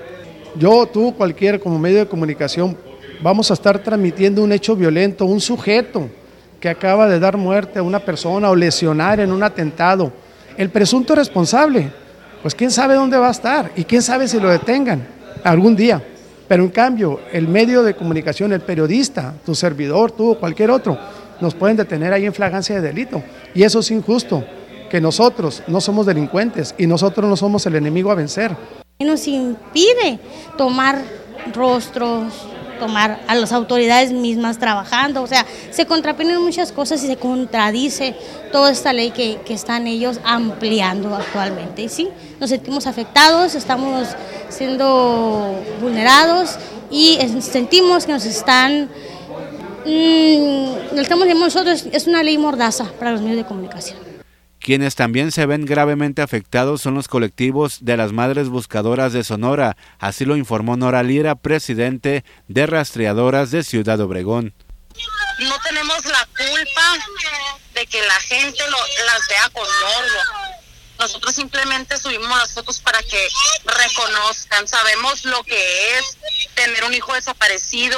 [0.56, 2.78] Yo, tú, cualquier como medio de comunicación,
[3.22, 6.10] vamos a estar transmitiendo un hecho violento, un sujeto
[6.60, 10.12] que acaba de dar muerte a una persona o lesionar en un atentado,
[10.58, 11.92] el presunto responsable,
[12.42, 15.08] pues quién sabe dónde va a estar y quién sabe si lo detengan
[15.44, 16.02] algún día.
[16.48, 20.98] Pero en cambio, el medio de comunicación, el periodista, tu servidor, tú o cualquier otro,
[21.42, 23.22] nos pueden detener ahí en flagancia de delito.
[23.54, 24.44] Y eso es injusto,
[24.90, 28.56] que nosotros no somos delincuentes y nosotros no somos el enemigo a vencer.
[29.00, 30.20] Nos impide
[30.58, 31.02] tomar
[31.54, 32.48] rostros,
[32.78, 38.16] tomar a las autoridades mismas trabajando, o sea, se contraponen muchas cosas y se contradice
[38.52, 41.84] toda esta ley que, que están ellos ampliando actualmente.
[41.84, 42.10] Y sí,
[42.40, 44.08] nos sentimos afectados, estamos
[44.50, 46.58] siendo vulnerados
[46.90, 48.90] y sentimos que nos están,
[49.86, 54.07] mmm, lo estamos nosotros es una ley mordaza para los medios de comunicación.
[54.68, 59.78] Quienes también se ven gravemente afectados son los colectivos de las Madres Buscadoras de Sonora,
[59.98, 64.54] así lo informó Nora Lira, presidente de Rastreadoras de Ciudad Obregón.
[65.40, 66.98] No tenemos la culpa
[67.76, 68.60] de que la gente
[69.06, 70.60] las vea con morbo.
[71.00, 73.26] Nosotros simplemente subimos las fotos para que
[73.64, 74.68] reconozcan.
[74.68, 76.18] Sabemos lo que es
[76.56, 77.98] tener un hijo desaparecido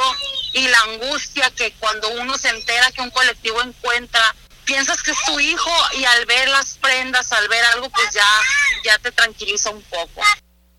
[0.53, 4.35] y la angustia que cuando uno se entera que un colectivo encuentra
[4.69, 8.29] piensas que es tu hijo y al ver las prendas, al ver algo, pues ya,
[8.83, 10.21] ya te tranquiliza un poco.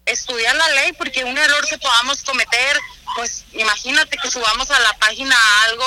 [0.07, 2.78] Estudiar la ley, porque un error que podamos cometer,
[3.16, 5.86] pues imagínate que subamos a la página algo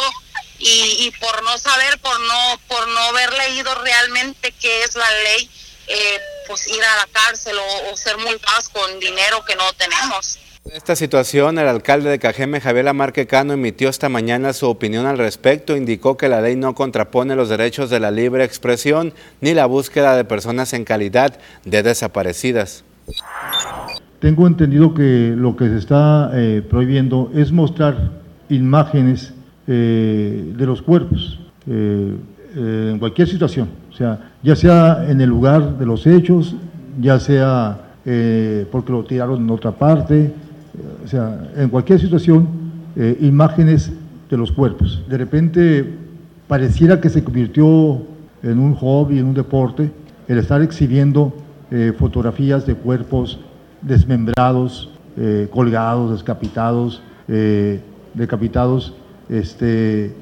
[0.59, 5.49] y, por no saber, por no, por no haber leído realmente qué es la ley,
[5.87, 10.39] eh, pues ir a la cárcel o, o ser multados con dinero que no tenemos.
[10.71, 15.17] Esta situación, el alcalde de Cajeme, Javier Lamarque Cano, emitió esta mañana su opinión al
[15.17, 15.75] respecto.
[15.75, 19.11] Indicó que la ley no contrapone los derechos de la libre expresión
[19.41, 22.85] ni la búsqueda de personas en calidad de desaparecidas.
[24.19, 28.11] Tengo entendido que lo que se está eh, prohibiendo es mostrar
[28.47, 29.33] imágenes
[29.67, 32.15] eh, de los cuerpos eh,
[32.55, 36.55] en cualquier situación, o sea, ya sea en el lugar de los hechos,
[37.01, 37.79] ya sea
[38.71, 40.31] porque lo tiraron en otra parte,
[41.03, 42.47] o sea, en cualquier situación,
[42.95, 43.91] eh, imágenes
[44.29, 45.03] de los cuerpos.
[45.09, 45.85] De repente
[46.47, 48.01] pareciera que se convirtió
[48.41, 49.91] en un hobby, en un deporte,
[50.27, 51.33] el estar exhibiendo
[51.71, 53.39] eh, fotografías de cuerpos
[53.81, 57.01] desmembrados, eh, colgados, descapitados,
[58.13, 58.93] decapitados,
[59.29, 60.13] este,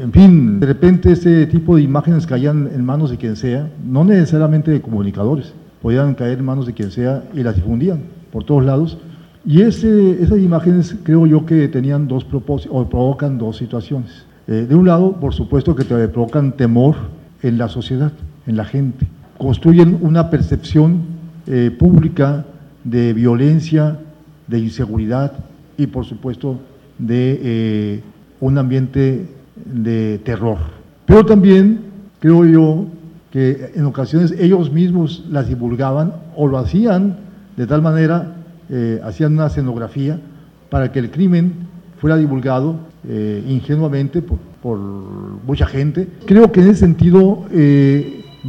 [0.00, 4.04] en fin, de repente ese tipo de imágenes caían en manos de quien sea, no
[4.04, 8.02] necesariamente de comunicadores, podían caer en manos de quien sea y las difundían
[8.32, 8.98] por todos lados
[9.44, 14.24] y ese, esas imágenes creo yo que tenían dos propósitos, o provocan dos situaciones.
[14.46, 16.96] Eh, de un lado, por supuesto que te provocan temor
[17.42, 18.12] en la sociedad,
[18.46, 19.06] en la gente.
[19.38, 21.02] Construyen una percepción
[21.46, 22.44] eh, pública
[22.84, 23.98] de violencia,
[24.46, 25.32] de inseguridad
[25.78, 26.58] y por supuesto
[26.98, 28.00] de eh,
[28.40, 29.26] un ambiente
[29.64, 30.58] de terror.
[31.06, 31.80] Pero también
[32.18, 32.86] creo yo
[33.30, 37.16] que en ocasiones ellos mismos las divulgaban o lo hacían
[37.56, 38.34] de tal manera,
[38.70, 40.20] eh, hacían una escenografía
[40.68, 41.52] para que el crimen
[41.98, 42.76] fuera divulgado
[43.08, 46.08] eh, ingenuamente por, por, mucha gente.
[46.26, 47.44] Creo que en ese sentido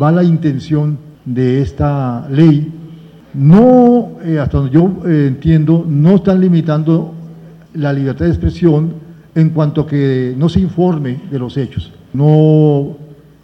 [0.01, 2.81] va la intención de esta ley
[3.33, 7.13] no, eh, hasta donde yo eh, entiendo, no están limitando
[7.73, 8.93] la libertad de expresión
[9.33, 11.93] en cuanto que no se informe de los hechos.
[12.13, 12.97] No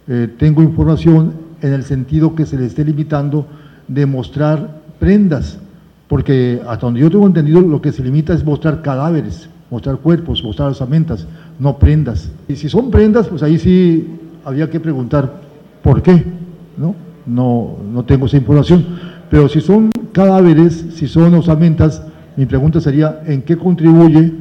[0.06, 3.46] eh, tengo información en el sentido que se le esté limitando
[3.86, 5.58] de mostrar prendas,
[6.08, 10.42] porque hasta donde yo tengo entendido lo que se limita es mostrar cadáveres, mostrar cuerpos,
[10.42, 11.26] mostrar osamentas,
[11.58, 12.30] no prendas.
[12.48, 14.08] Y si son prendas, pues ahí sí
[14.44, 15.42] había que preguntar
[15.82, 16.24] por qué,
[16.76, 16.94] ¿no?
[17.26, 18.84] No, no tengo esa información.
[19.30, 22.02] Pero si son cadáveres, si son osamentas,
[22.36, 24.32] mi pregunta sería, ¿en qué contribuye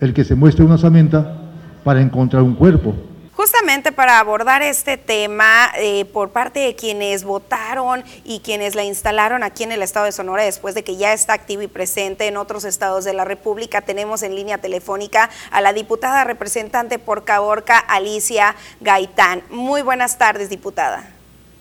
[0.00, 1.38] el que se muestre una osamenta
[1.82, 2.94] para encontrar un cuerpo?
[3.40, 9.42] Justamente para abordar este tema eh, por parte de quienes votaron y quienes la instalaron
[9.42, 12.36] aquí en el estado de Sonora después de que ya está activo y presente en
[12.36, 17.78] otros estados de la República, tenemos en línea telefónica a la diputada representante por Caborca,
[17.78, 19.42] Alicia Gaitán.
[19.48, 21.08] Muy buenas tardes, diputada.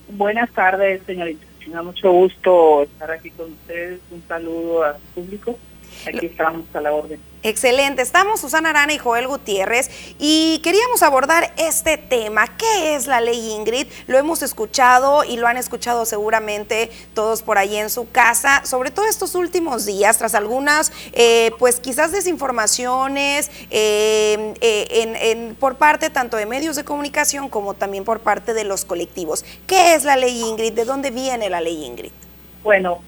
[0.09, 3.99] Buenas tardes, señorita da mucho gusto estar aquí con ustedes.
[4.11, 5.57] Un saludo a su público.
[6.07, 7.19] Aquí estamos a la orden.
[7.41, 9.89] Excelente, estamos Susana Arana y Joel Gutiérrez
[10.19, 12.47] y queríamos abordar este tema.
[12.57, 13.87] ¿Qué es la ley Ingrid?
[14.07, 18.91] Lo hemos escuchado y lo han escuchado seguramente todos por ahí en su casa, sobre
[18.91, 26.09] todo estos últimos días, tras algunas, eh, pues quizás desinformaciones eh, eh, en, por parte
[26.09, 29.45] tanto de medios de comunicación como también por parte de los colectivos.
[29.65, 30.73] ¿Qué es la ley Ingrid?
[30.73, 32.11] ¿De dónde viene la ley Ingrid?
[32.63, 33.01] Bueno,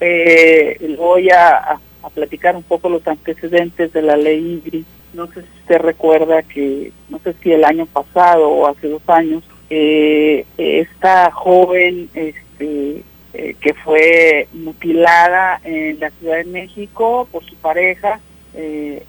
[0.97, 4.85] voy a a platicar un poco los antecedentes de la ley Ingrid.
[5.13, 9.03] No sé si usted recuerda que, no sé si el año pasado o hace dos
[9.07, 17.43] años, eh, esta joven este, eh, que fue mutilada en la Ciudad de México por
[17.45, 18.19] su pareja,
[18.53, 19.03] eh,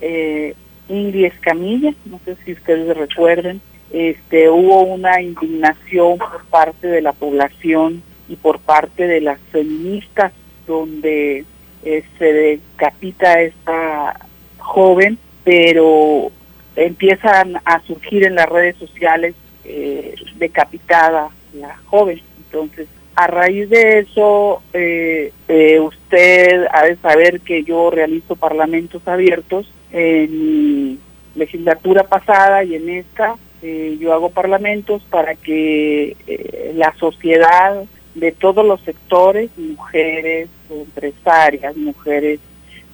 [0.00, 0.54] eh,
[0.88, 3.60] Ingrid Escamilla, no sé si ustedes recuerden,
[3.92, 10.32] este, hubo una indignación por parte de la población y por parte de las feministas
[10.66, 11.44] donde
[11.84, 14.20] eh, se decapita esta
[14.58, 16.30] joven, pero
[16.76, 22.20] empiezan a surgir en las redes sociales eh, decapitada la joven.
[22.44, 25.32] Entonces, a raíz de eso, eh,
[25.80, 30.98] usted ha de saber que yo realizo parlamentos abiertos en
[31.34, 33.36] legislatura pasada y en esta.
[33.62, 36.16] yo hago parlamentos para que
[36.74, 37.84] la sociedad
[38.20, 42.38] de todos los sectores, mujeres, empresarias, mujeres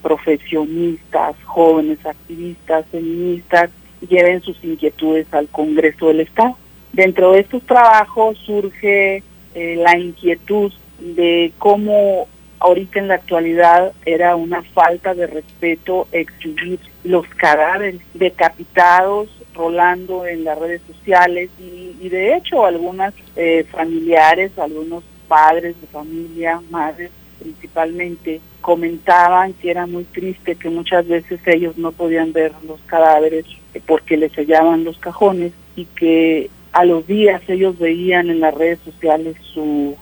[0.01, 3.71] profesionistas, jóvenes activistas, feministas,
[4.09, 6.57] lleven sus inquietudes al Congreso del Estado.
[6.93, 9.25] Dentro de estos trabajos surge
[9.55, 12.29] eh, la inquietud de cómo
[12.61, 20.45] ahorita en la actualidad era una falta de respeto exhibir los cadáveres decapitados rolando en
[20.45, 28.41] las redes sociales y, de hecho algunas eh, familiares, algunos padres de familia, madres principalmente,
[28.61, 33.45] comentaban que era muy triste que muchas veces ellos no podían ver los cadáveres
[33.87, 38.79] porque les sellaban los cajones y que a los días ellos veían en las redes
[38.85, 39.97] sociales su,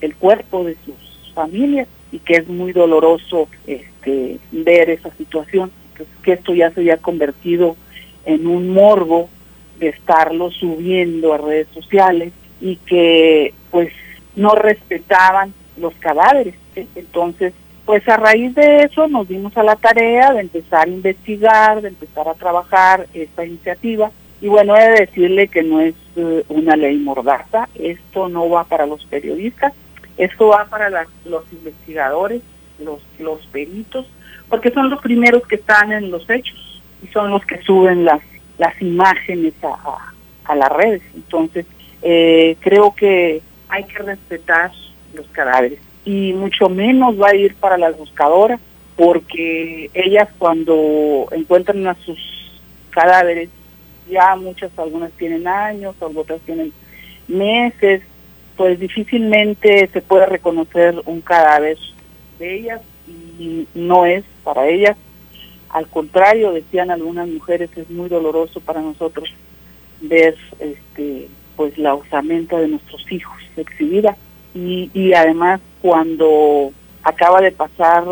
[0.00, 5.70] el cuerpo de sus familias y que es muy doloroso este, ver esa situación,
[6.22, 7.76] que esto ya se había convertido
[8.24, 9.28] en un morbo
[9.78, 13.92] de estarlo subiendo a redes sociales y que pues
[14.36, 16.54] no respetaban los cadáveres.
[16.94, 17.52] Entonces,
[17.84, 21.88] pues a raíz de eso nos dimos a la tarea de empezar a investigar, de
[21.88, 24.10] empezar a trabajar esta iniciativa.
[24.40, 28.64] Y bueno, he de decirle que no es eh, una ley mordaza, esto no va
[28.64, 29.72] para los periodistas,
[30.16, 32.42] esto va para los investigadores,
[32.78, 34.06] los, los peritos,
[34.48, 38.20] porque son los primeros que están en los hechos y son los que suben las,
[38.58, 40.12] las imágenes a,
[40.44, 41.02] a, las redes.
[41.14, 41.66] Entonces,
[42.02, 43.42] eh, creo que
[43.72, 44.70] hay que respetar
[45.14, 45.78] los cadáveres.
[46.04, 48.60] Y mucho menos va a ir para las buscadoras
[48.96, 52.18] porque ellas cuando encuentran a sus
[52.90, 53.48] cadáveres
[54.10, 56.72] ya muchas algunas tienen años otras tienen
[57.26, 58.02] meses
[58.56, 61.78] pues difícilmente se puede reconocer un cadáver
[62.38, 62.82] de ellas
[63.38, 64.96] y no es para ellas.
[65.70, 69.32] Al contrario, decían algunas mujeres, es muy doloroso para nosotros
[70.02, 74.16] ver este pues la osamenta de nuestros hijos exhibida
[74.54, 76.72] y, y además cuando
[77.02, 78.04] acaba de pasar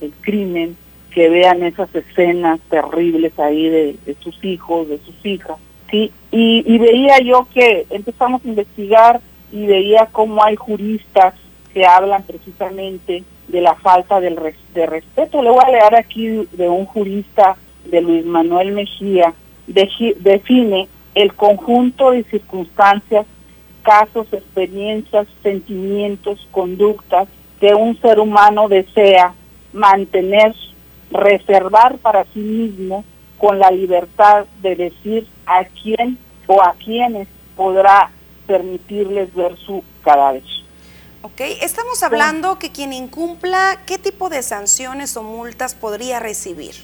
[0.00, 0.76] el, crimen,
[1.10, 5.56] que vean esas escenas terribles ahí de, sus hijos, de sus hijas.
[5.90, 9.20] Sí, y, veía yo que empezamos a investigar
[9.50, 11.34] y veía cómo hay juristas
[11.72, 14.38] que hablan precisamente de la falta del
[14.74, 15.42] de respeto.
[15.42, 19.32] Le voy a leer aquí de un jurista de Luis Manuel Mejía,
[19.66, 20.88] define
[21.18, 23.26] el conjunto de circunstancias,
[23.82, 27.26] casos, experiencias, sentimientos, conductas
[27.58, 29.34] que un ser humano desea
[29.72, 30.54] mantener,
[31.10, 33.04] reservar para sí mismo
[33.36, 38.10] con la libertad de decir a quién o a quienes podrá
[38.46, 40.44] permitirles ver su cadáver.
[41.22, 46.76] Ok, estamos hablando que quien incumpla, ¿qué tipo de sanciones o multas podría recibir?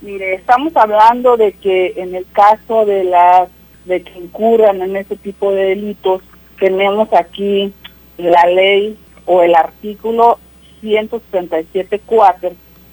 [0.00, 3.50] Mire, estamos hablando de que en el caso de las
[3.84, 6.22] de que incurran en ese tipo de delitos,
[6.58, 7.72] tenemos aquí
[8.18, 10.38] la ley o el artículo
[10.82, 12.52] 137.4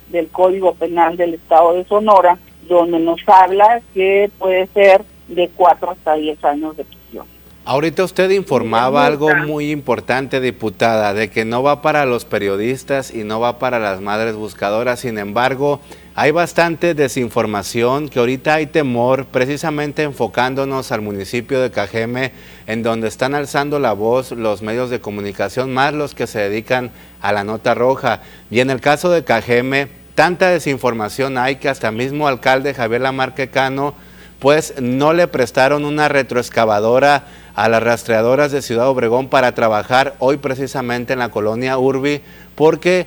[0.10, 2.38] del Código Penal del Estado de Sonora,
[2.68, 7.26] donde nos habla que puede ser de 4 hasta 10 años de prisión.
[7.66, 13.24] Ahorita usted informaba algo muy importante, diputada, de que no va para los periodistas y
[13.24, 15.01] no va para las madres buscadoras.
[15.01, 15.80] Sin embargo,
[16.16, 22.32] hay bastante desinformación, que ahorita hay temor, precisamente enfocándonos al municipio de Cajeme,
[22.66, 26.91] en donde están alzando la voz los medios de comunicación, más los que se dedican
[27.22, 28.22] a la nota roja.
[28.49, 33.49] Y en el caso de Cajeme, tanta desinformación hay que hasta mismo alcalde Javier Lamarque
[33.49, 33.93] Cano,
[34.39, 37.26] pues no le prestaron una retroexcavadora
[37.60, 42.22] a las rastreadoras de Ciudad Obregón para trabajar hoy precisamente en la colonia Urbi
[42.55, 43.05] porque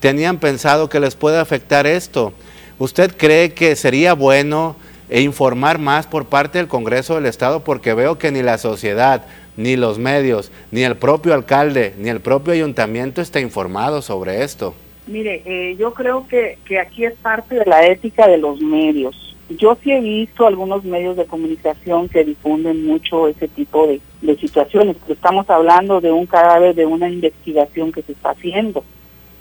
[0.00, 2.32] tenían pensado que les puede afectar esto.
[2.80, 4.74] ¿Usted cree que sería bueno
[5.08, 7.62] informar más por parte del Congreso del Estado?
[7.62, 9.24] Porque veo que ni la sociedad,
[9.56, 14.74] ni los medios, ni el propio alcalde, ni el propio ayuntamiento está informado sobre esto.
[15.06, 19.31] Mire, eh, yo creo que, que aquí es parte de la ética de los medios
[19.56, 24.00] yo sí he visto algunos medios de comunicación que difunden mucho ese tipo de,
[24.36, 28.84] situaciones, pero estamos hablando de un cadáver de una investigación que se está haciendo,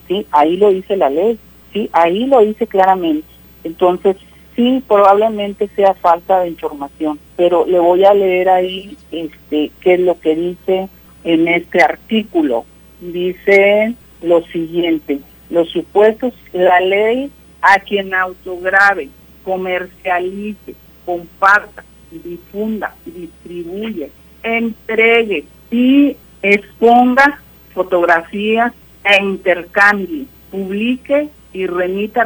[0.08, 0.26] ¿sí?
[0.32, 1.38] Ahí lo dice la ley,
[1.72, 1.90] ¿sí?
[1.94, 3.28] Ahí lo dice claramente.
[3.64, 4.18] Entonces,
[4.56, 10.00] sí, probablemente sea falta de información, pero le voy a leer ahí este, qué es
[10.00, 10.90] lo que dice
[11.24, 12.66] en este artículo.
[13.00, 17.32] Dice lo siguiente, los supuestos, la ley
[17.62, 19.10] a quien autograve
[19.44, 20.76] comercialice,
[21.06, 24.12] comparta, difunda, distribuye,
[24.44, 27.42] entregue y exponga
[27.74, 28.74] fotografías
[29.04, 32.26] e intercambie, publique y remita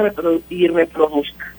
[0.50, 1.55] y reproduzca.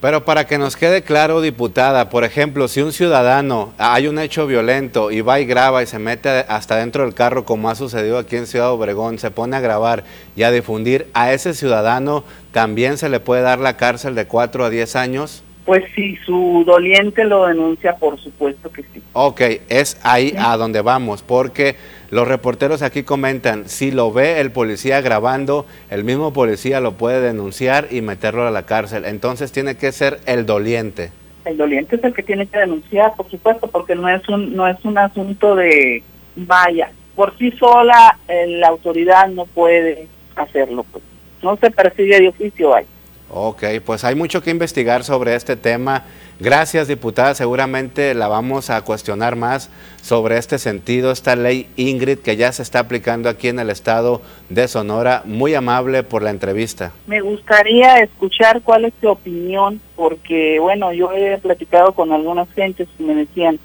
[0.00, 4.46] Pero para que nos quede claro, diputada, por ejemplo, si un ciudadano hay un hecho
[4.46, 8.16] violento y va y graba y se mete hasta dentro del carro, como ha sucedido
[8.18, 10.04] aquí en Ciudad Obregón, se pone a grabar
[10.36, 12.22] y a difundir, ¿a ese ciudadano
[12.52, 15.42] también se le puede dar la cárcel de 4 a 10 años?
[15.68, 19.02] Pues si su doliente lo denuncia, por supuesto que sí.
[19.12, 21.76] Ok, es ahí a donde vamos, porque
[22.10, 27.20] los reporteros aquí comentan, si lo ve el policía grabando, el mismo policía lo puede
[27.20, 29.04] denunciar y meterlo a la cárcel.
[29.04, 31.10] Entonces tiene que ser el doliente.
[31.44, 34.66] El doliente es el que tiene que denunciar, por supuesto, porque no es un, no
[34.66, 36.02] es un asunto de
[36.34, 36.90] vaya.
[37.14, 40.86] Por sí sola la autoridad no puede hacerlo.
[40.90, 41.04] Pues.
[41.42, 42.86] No se persigue de oficio ahí.
[43.30, 46.04] Ok, pues hay mucho que investigar sobre este tema.
[46.40, 47.34] Gracias, diputada.
[47.34, 49.70] Seguramente la vamos a cuestionar más
[50.00, 54.22] sobre este sentido, esta ley Ingrid que ya se está aplicando aquí en el estado
[54.48, 55.22] de Sonora.
[55.26, 56.92] Muy amable por la entrevista.
[57.06, 62.88] Me gustaría escuchar cuál es tu opinión, porque, bueno, yo he platicado con algunas gentes
[62.96, 63.58] que me decían,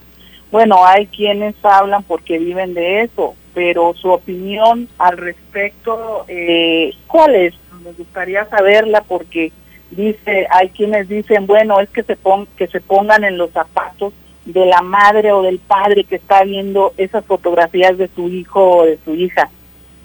[0.52, 7.36] bueno, hay quienes hablan porque viven de eso, pero su opinión al respecto, eh, ¿cuál
[7.36, 7.54] es?
[7.84, 9.52] Me gustaría saberla porque
[9.92, 14.14] dice, hay quienes dicen, bueno, es que se, pon, que se pongan en los zapatos
[14.46, 18.86] de la madre o del padre que está viendo esas fotografías de su hijo o
[18.86, 19.50] de su hija.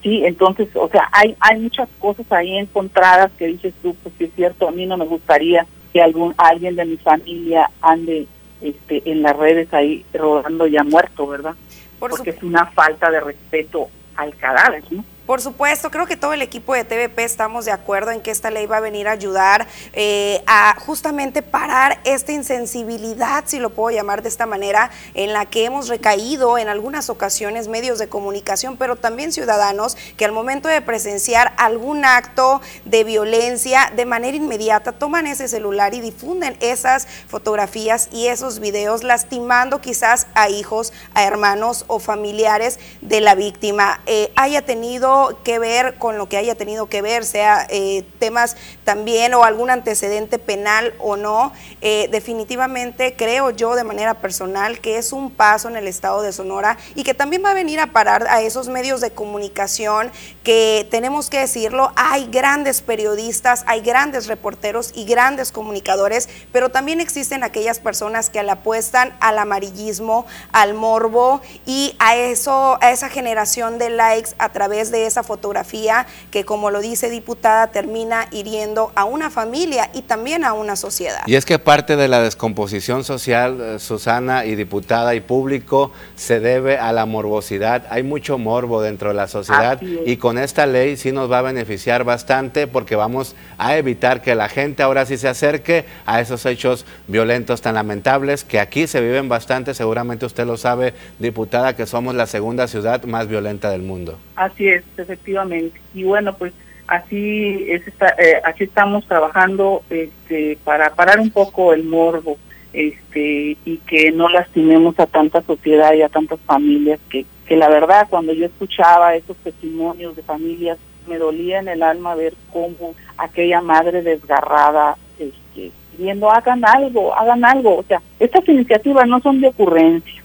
[0.02, 4.24] Sí, entonces, o sea, hay hay muchas cosas ahí encontradas que dices tú, pues sí
[4.24, 8.26] es cierto, a mí no me gustaría que algún alguien de mi familia ande
[8.60, 11.54] este en las redes ahí rodando ya muerto, ¿verdad?
[11.98, 15.04] Porque es una falta de respeto al cadáver, ¿no?
[15.28, 18.50] Por supuesto, creo que todo el equipo de TVP estamos de acuerdo en que esta
[18.50, 23.94] ley va a venir a ayudar eh, a justamente parar esta insensibilidad, si lo puedo
[23.94, 28.78] llamar de esta manera, en la que hemos recaído en algunas ocasiones medios de comunicación,
[28.78, 34.92] pero también ciudadanos que al momento de presenciar algún acto de violencia de manera inmediata
[34.92, 41.24] toman ese celular y difunden esas fotografías y esos videos lastimando quizás a hijos, a
[41.24, 44.00] hermanos o familiares de la víctima.
[44.06, 48.56] Eh, haya tenido que ver con lo que haya tenido que ver, sea eh, temas
[48.84, 54.98] también o algún antecedente penal o no, eh, definitivamente creo yo de manera personal que
[54.98, 57.88] es un paso en el estado de Sonora y que también va a venir a
[57.88, 60.10] parar a esos medios de comunicación
[60.44, 67.00] que tenemos que decirlo, hay grandes periodistas, hay grandes reporteros y grandes comunicadores, pero también
[67.00, 73.08] existen aquellas personas que le apuestan al amarillismo, al morbo y a eso, a esa
[73.08, 78.92] generación de likes a través de esa fotografía que como lo dice diputada termina hiriendo
[78.94, 81.22] a una familia y también a una sociedad.
[81.26, 86.40] Y es que parte de la descomposición social, eh, Susana y diputada y público, se
[86.40, 87.86] debe a la morbosidad.
[87.90, 91.42] Hay mucho morbo dentro de la sociedad y con esta ley sí nos va a
[91.42, 96.46] beneficiar bastante porque vamos a evitar que la gente ahora sí se acerque a esos
[96.46, 101.86] hechos violentos tan lamentables que aquí se viven bastante, seguramente usted lo sabe, diputada, que
[101.86, 104.18] somos la segunda ciudad más violenta del mundo.
[104.36, 105.80] Así es, efectivamente.
[105.94, 106.52] Y bueno, pues
[106.86, 112.38] así es eh, aquí estamos trabajando este, para parar un poco el morbo
[112.72, 117.68] este y que no lastimemos a tanta sociedad y a tantas familias que, que la
[117.68, 120.78] verdad cuando yo escuchaba esos testimonios de familias
[121.08, 127.44] me dolía en el alma ver cómo aquella madre desgarrada este, viendo hagan algo, hagan
[127.44, 130.22] algo, o sea, estas iniciativas no son de ocurrencia.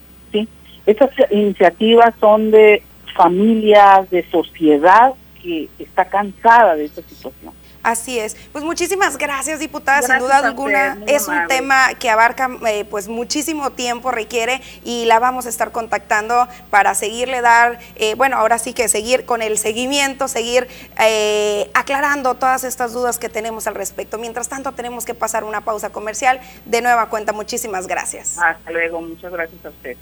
[0.86, 7.54] Estas iniciativas son de familias, de sociedad que está cansada de esta situación.
[7.84, 8.36] Así es.
[8.54, 10.02] Pues muchísimas gracias, diputada.
[10.02, 15.20] Sin duda alguna es un tema que abarca eh, pues muchísimo tiempo, requiere y la
[15.20, 19.58] vamos a estar contactando para seguirle dar, eh, bueno, ahora sí que seguir con el
[19.58, 24.18] seguimiento, seguir eh, aclarando todas estas dudas que tenemos al respecto.
[24.18, 26.40] Mientras tanto, tenemos que pasar una pausa comercial.
[26.64, 28.38] De nueva cuenta, muchísimas gracias.
[28.38, 29.98] Hasta luego, muchas gracias a usted.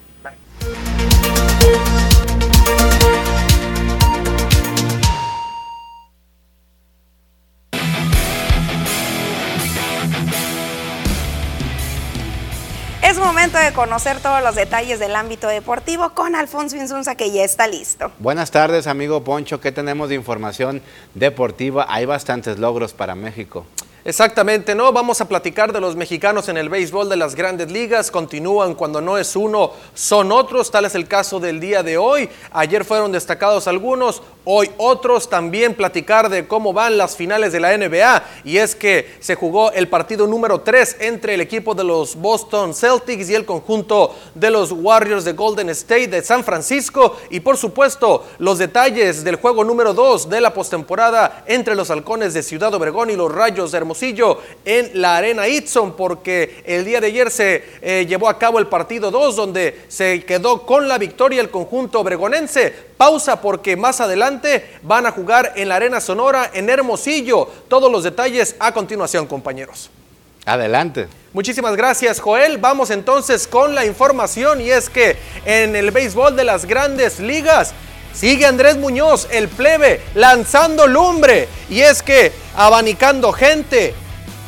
[13.11, 17.43] Es momento de conocer todos los detalles del ámbito deportivo con Alfonso Insunza, que ya
[17.43, 18.09] está listo.
[18.19, 19.59] Buenas tardes, amigo Poncho.
[19.59, 20.81] ¿Qué tenemos de información
[21.13, 21.85] deportiva?
[21.89, 23.65] Hay bastantes logros para México.
[24.03, 24.91] Exactamente, ¿no?
[24.91, 28.09] Vamos a platicar de los mexicanos en el béisbol de las grandes ligas.
[28.09, 30.71] Continúan cuando no es uno, son otros.
[30.71, 32.27] Tal es el caso del día de hoy.
[32.51, 35.29] Ayer fueron destacados algunos, hoy otros.
[35.29, 38.23] También platicar de cómo van las finales de la NBA.
[38.43, 42.73] Y es que se jugó el partido número 3 entre el equipo de los Boston
[42.73, 47.17] Celtics y el conjunto de los Warriors de Golden State de San Francisco.
[47.29, 52.33] Y por supuesto, los detalles del juego número 2 de la postemporada entre los halcones
[52.33, 53.90] de Ciudad Obregón y los Rayos de
[54.65, 58.67] en la Arena Itson, porque el día de ayer se eh, llevó a cabo el
[58.67, 62.73] partido 2, donde se quedó con la victoria el conjunto obregonense.
[62.97, 67.47] Pausa porque más adelante van a jugar en la Arena Sonora en Hermosillo.
[67.67, 69.89] Todos los detalles a continuación, compañeros.
[70.45, 71.07] Adelante.
[71.33, 72.57] Muchísimas gracias, Joel.
[72.57, 75.15] Vamos entonces con la información y es que
[75.45, 77.73] en el béisbol de las grandes ligas
[78.13, 81.47] Sigue Andrés Muñoz, el plebe, lanzando lumbre.
[81.69, 83.93] Y es que abanicando gente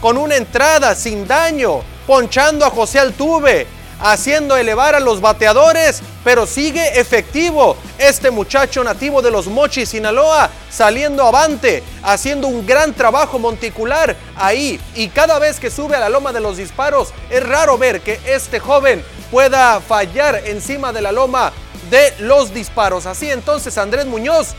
[0.02, 3.66] con una entrada sin daño, ponchando a José Altuve,
[4.04, 10.50] haciendo elevar a los bateadores, pero sigue efectivo este muchacho nativo de los Mochis, Sinaloa,
[10.70, 14.80] saliendo avante, haciendo un gran trabajo monticular ahí.
[14.96, 18.20] Y cada vez que sube a la loma de los disparos, es raro ver que
[18.26, 21.54] este joven pueda fallar encima de la loma
[21.94, 23.06] de los disparos.
[23.06, 24.56] Así entonces Andrés Muñoz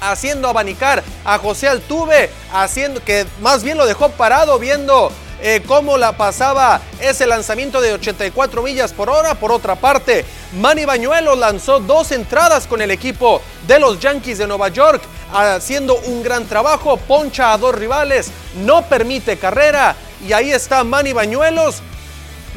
[0.00, 5.96] haciendo abanicar a José Altuve, haciendo que más bien lo dejó parado viendo eh, cómo
[5.96, 9.36] la pasaba ese lanzamiento de 84 millas por hora.
[9.36, 10.24] Por otra parte,
[10.58, 15.94] Manny Bañuelo lanzó dos entradas con el equipo de los Yankees de Nueva York, haciendo
[16.06, 19.94] un gran trabajo, poncha a dos rivales, no permite carrera
[20.26, 21.76] y ahí está Manny Bañuelos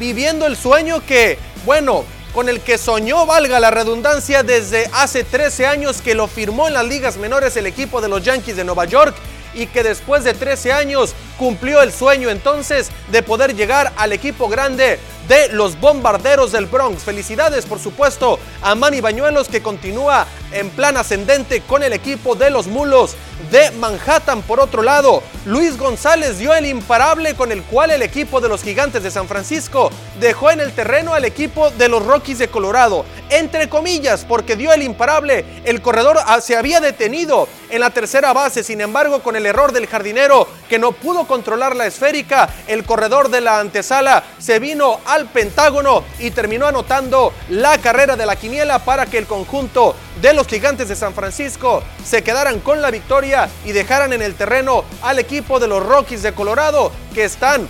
[0.00, 2.04] viviendo el sueño que, bueno,
[2.34, 6.74] con el que soñó, valga la redundancia, desde hace 13 años que lo firmó en
[6.74, 9.14] las ligas menores el equipo de los Yankees de Nueva York
[9.54, 14.48] y que después de 13 años cumplió el sueño entonces de poder llegar al equipo
[14.48, 17.04] grande de los bombarderos del Bronx.
[17.04, 22.48] Felicidades, por supuesto, a Manny Bañuelos que continúa en plan ascendente con el equipo de
[22.48, 23.16] los Mulos
[23.50, 24.42] de Manhattan.
[24.42, 28.62] Por otro lado, Luis González dio el imparable con el cual el equipo de los
[28.62, 29.90] Gigantes de San Francisco
[30.20, 33.04] dejó en el terreno al equipo de los Rockies de Colorado.
[33.30, 38.32] Entre comillas, porque dio el imparable, el corredor ah, se había detenido en la tercera
[38.32, 38.62] base.
[38.62, 43.28] Sin embargo, con el error del jardinero que no pudo controlar la esférica, el corredor
[43.28, 48.78] de la antesala se vino al Pentágono y terminó anotando la carrera de la quiniela
[48.78, 53.48] para que el conjunto de los gigantes de San Francisco se quedaran con la victoria
[53.64, 57.68] y dejaran en el terreno al equipo de los Rockies de Colorado que están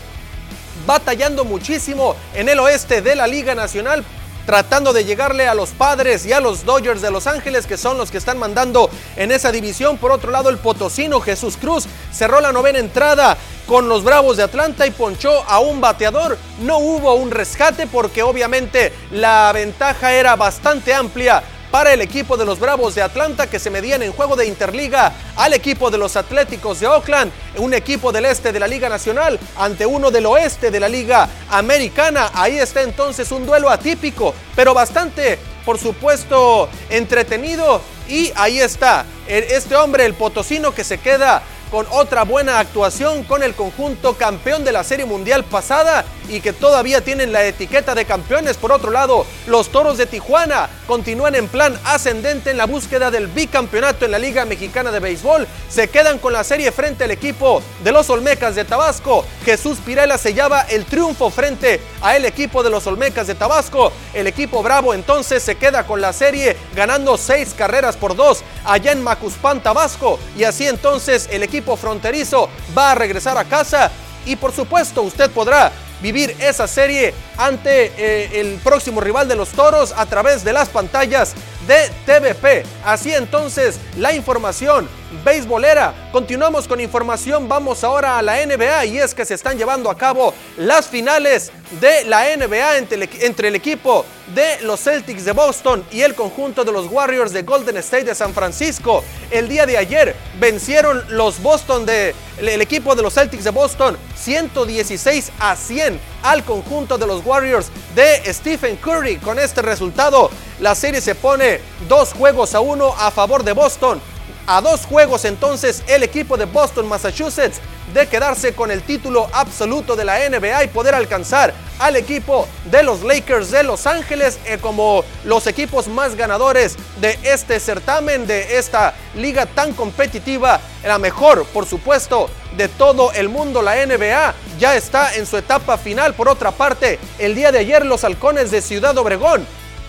[0.86, 4.04] batallando muchísimo en el oeste de la Liga Nacional
[4.46, 7.98] tratando de llegarle a los padres y a los Dodgers de Los Ángeles, que son
[7.98, 9.96] los que están mandando en esa división.
[9.96, 14.42] Por otro lado, el potosino Jesús Cruz cerró la novena entrada con los Bravos de
[14.42, 16.38] Atlanta y ponchó a un bateador.
[16.60, 21.42] No hubo un rescate porque obviamente la ventaja era bastante amplia
[21.74, 25.12] para el equipo de los Bravos de Atlanta que se medían en juego de Interliga
[25.34, 29.40] al equipo de los Atléticos de Oakland, un equipo del este de la Liga Nacional
[29.56, 32.30] ante uno del oeste de la Liga Americana.
[32.32, 37.80] Ahí está entonces un duelo atípico, pero bastante, por supuesto, entretenido.
[38.08, 41.42] Y ahí está este hombre, el potosino, que se queda
[41.74, 46.52] con otra buena actuación con el conjunto campeón de la Serie Mundial pasada y que
[46.52, 48.56] todavía tienen la etiqueta de campeones.
[48.56, 53.26] Por otro lado, los Toros de Tijuana continúan en plan ascendente en la búsqueda del
[53.26, 55.48] bicampeonato en la Liga Mexicana de Béisbol.
[55.68, 59.26] Se quedan con la serie frente al equipo de los Olmecas de Tabasco.
[59.44, 63.92] Jesús Pirela sellaba el triunfo frente a el equipo de los Olmecas de Tabasco.
[64.14, 68.92] El equipo Bravo entonces se queda con la serie ganando seis carreras por dos allá
[68.92, 70.20] en Macuspán, Tabasco.
[70.36, 73.90] Y así entonces el equipo fronterizo va a regresar a casa
[74.26, 79.50] y por supuesto usted podrá vivir esa serie ante eh, el próximo rival de los
[79.50, 81.34] Toros a través de las pantallas
[81.66, 82.64] de TVP.
[82.84, 84.88] Así entonces la información
[85.22, 85.94] beisbolera.
[86.10, 89.96] Continuamos con información, vamos ahora a la NBA y es que se están llevando a
[89.96, 94.04] cabo las finales de la NBA entre el, equipo
[94.34, 98.14] de los Celtics de Boston y el conjunto de los Warriors de Golden State de
[98.14, 99.04] San Francisco.
[99.30, 103.96] El día de ayer vencieron los Boston de el equipo de los Celtics de Boston
[104.16, 109.16] 116 a 100 al conjunto de los Warriors de Stephen Curry.
[109.16, 110.30] Con este resultado,
[110.64, 111.60] la serie se pone
[111.90, 114.00] dos juegos a uno a favor de Boston
[114.46, 117.60] a dos juegos entonces el equipo de Boston, Massachusetts,
[117.92, 122.82] de quedarse con el título absoluto de la NBA y poder alcanzar al equipo de
[122.82, 128.56] los Lakers de Los Ángeles eh, como los equipos más ganadores de este certamen, de
[128.56, 133.60] esta liga tan competitiva, la mejor, por supuesto, de todo el mundo.
[133.60, 136.14] La NBA ya está en su etapa final.
[136.14, 139.46] Por otra parte, el día de ayer los halcones de Ciudad Obregón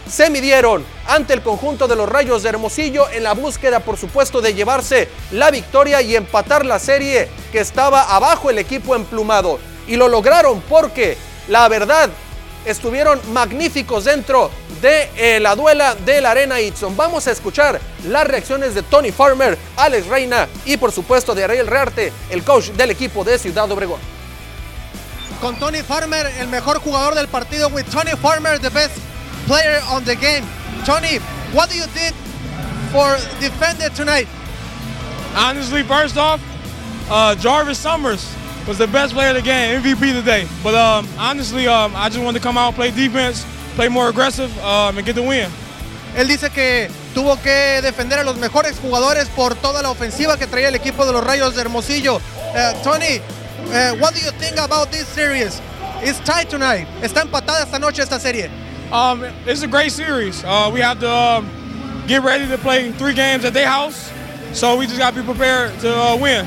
[0.10, 4.42] se midieron ante el conjunto de los Rayos de Hermosillo en la búsqueda, por supuesto,
[4.42, 9.60] de llevarse la victoria y empatar la serie que estaba abajo el equipo emplumado.
[9.88, 12.10] Y lo lograron porque, la verdad,
[12.66, 14.50] estuvieron magníficos dentro
[14.82, 16.96] de eh, la duela de la Arena Itson.
[16.98, 21.68] Vamos a escuchar las reacciones de Tony Farmer, Alex Reina y, por supuesto, de Ariel
[21.68, 24.00] Rearte, el coach del equipo de Ciudad Obregón.
[25.42, 28.98] Con Tony Farmer, el mejor jugador del partido, with Tony Farmer, the best
[29.46, 30.44] player on the game.
[30.86, 31.18] Tony,
[31.54, 32.14] what do you did
[32.92, 34.28] for defender tonight?
[35.36, 36.42] Honestly, first off,
[37.10, 38.34] uh, Jarvis Summers
[38.68, 40.48] was the best player of the game, MVP today.
[40.64, 44.56] But um, honestly, um, I just wanted to come out, play defense, play more aggressive,
[44.60, 45.50] um, and get the win.
[46.16, 50.48] Él dice que tuvo que defender a los mejores jugadores por toda la ofensiva que
[50.48, 52.16] traía el equipo de los Rayos de Hermosillo.
[52.16, 53.20] Uh, Tony,
[53.68, 55.62] uh, what do you think about this series?
[56.02, 56.88] It's tight tonight.
[57.02, 58.50] Está empatada esta noche esta serie.
[58.92, 60.44] Um, it's a great series.
[60.44, 61.50] Uh, we have to um,
[62.08, 64.12] get ready to play three games at their house,
[64.54, 66.46] so we just got to be prepared to uh, win.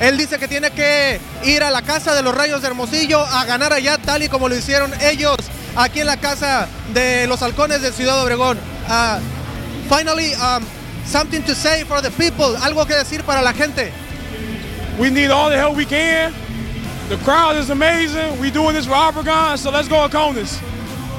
[0.00, 3.44] Él dice que tiene que ir a la casa de los Rayos de Hermosillo a
[3.44, 5.36] ganar allá tal y como lo hicieron ellos
[5.76, 8.58] aquí en la casa de los Halcones de Ciudad Obregón.
[8.88, 9.20] Uh,
[9.88, 10.64] finally, um,
[11.04, 13.92] something to say for the people, algo que decir para la gente.
[14.98, 16.32] We need all the help we can.
[17.08, 18.40] The crowd is amazing.
[18.40, 20.62] We doing this for Obregon, so let's go Halcones.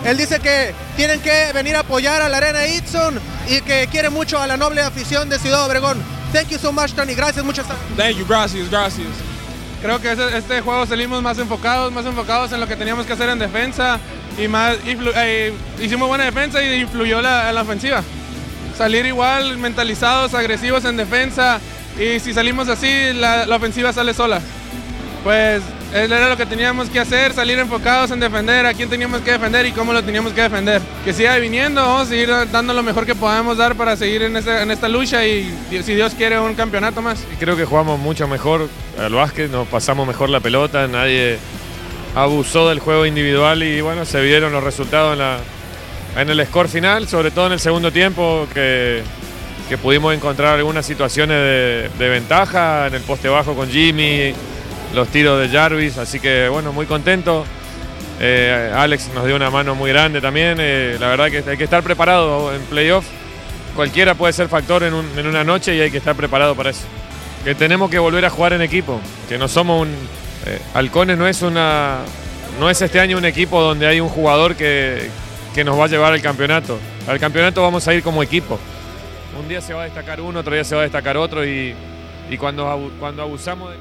[0.06, 4.10] Él dice que tienen que venir a apoyar a la Arena Itson y que quiere
[4.10, 6.02] mucho a la noble afición de Ciudad Obregón.
[6.32, 7.16] Thank you so much, Tony.
[7.16, 7.88] Gracias, muchas gracias.
[7.97, 9.08] Thank you, gracias, gracias.
[9.82, 13.14] Creo que este, este, juego salimos más enfocados, más enfocados en lo que teníamos que
[13.14, 14.00] hacer en defensa
[14.38, 18.04] y más eh, hicimos buena defensa y influyó la, la ofensiva.
[18.78, 21.60] Salir igual, mentalizados, agresivos en defensa
[21.97, 24.41] y si salimos así, la, la ofensiva sale sola.
[25.24, 25.61] Pues
[25.93, 29.65] era lo que teníamos que hacer, salir enfocados en defender a quién teníamos que defender
[29.65, 30.82] y cómo lo teníamos que defender.
[31.03, 34.88] Que siga viniendo, vamos a dando lo mejor que podamos dar para seguir en, esta
[34.88, 35.51] lucha y
[35.84, 37.24] si Dios quiere un campeonato más.
[37.39, 41.38] Creo que jugamos mucho mejor al básquet, nos pasamos mejor la pelota, nadie
[42.15, 45.17] abusó del juego individual y bueno, se vieron los resultados
[46.15, 49.03] en, el score final, sobre todo en el segundo tiempo que,
[49.84, 51.38] pudimos encontrar algunas situaciones
[51.99, 54.34] de ventaja en el poste bajo con Jimmy
[54.94, 57.46] los tiros de Jarvis, así que bueno, muy contento.
[58.20, 60.58] Eh, Alex nos dio una mano muy grande también.
[60.60, 63.06] eh, la verdad que hay que estar preparado en playoff.
[63.76, 66.72] Cualquiera puede ser factor en, un- en una noche y hay que estar preparado para
[66.72, 66.84] eso.
[67.46, 69.00] Que tenemos que volver a jugar en equipo.
[69.30, 69.90] Que no somos un.
[70.46, 72.00] eh, Halcones no es una.
[72.60, 75.10] No es este año un equipo donde hay un jugador que,
[75.56, 76.78] que nos va a llevar al campeonato.
[77.08, 78.60] Al campeonato vamos a ir como equipo.
[79.40, 81.74] Un día se va a destacar uno, otro día se va a destacar otro y,
[82.38, 83.78] cuando, cuando abusamos de...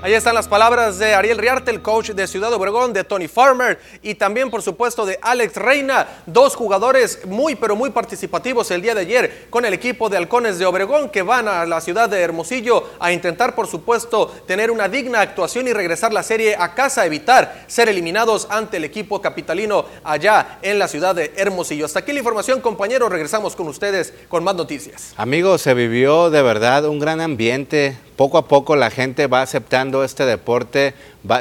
[0.00, 3.80] Ahí están las palabras de Ariel Riarte, el coach de Ciudad Obregón, de Tony Farmer
[4.00, 8.94] y también, por supuesto, de Alex Reina, dos jugadores muy, pero muy participativos el día
[8.94, 12.20] de ayer con el equipo de Halcones de Obregón que van a la ciudad de
[12.20, 17.04] Hermosillo a intentar, por supuesto, tener una digna actuación y regresar la serie a casa,
[17.04, 21.86] evitar ser eliminados ante el equipo capitalino allá en la ciudad de Hermosillo.
[21.86, 23.10] Hasta aquí la información, compañeros.
[23.10, 25.12] Regresamos con ustedes con más noticias.
[25.16, 27.96] Amigos, se vivió de verdad un gran ambiente.
[28.18, 30.92] Poco a poco la gente va aceptando este deporte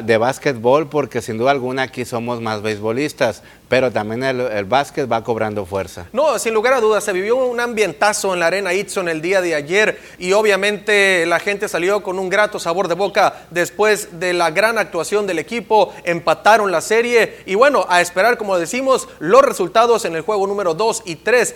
[0.04, 5.12] de básquetbol porque sin duda alguna aquí somos más beisbolistas, pero también el, el básquet
[5.12, 6.08] va cobrando fuerza.
[6.14, 9.42] No, sin lugar a dudas, se vivió un ambientazo en la Arena Itson el día
[9.42, 14.34] de ayer y obviamente la gente salió con un grato sabor de boca después de
[14.34, 19.42] la gran actuación del equipo, empataron la serie y bueno, a esperar, como decimos, los
[19.42, 21.56] resultados en el juego número 2 y 3,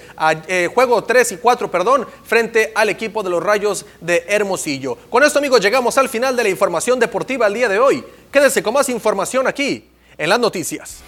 [0.74, 4.98] juego 3 y 4, perdón, frente al equipo de los Rayos de Hermosillo.
[5.10, 8.04] Con esto, amigos, llegamos al final de la información deportiva el día de hoy.
[8.32, 9.86] Quédense con más información aquí
[10.18, 11.04] en las noticias.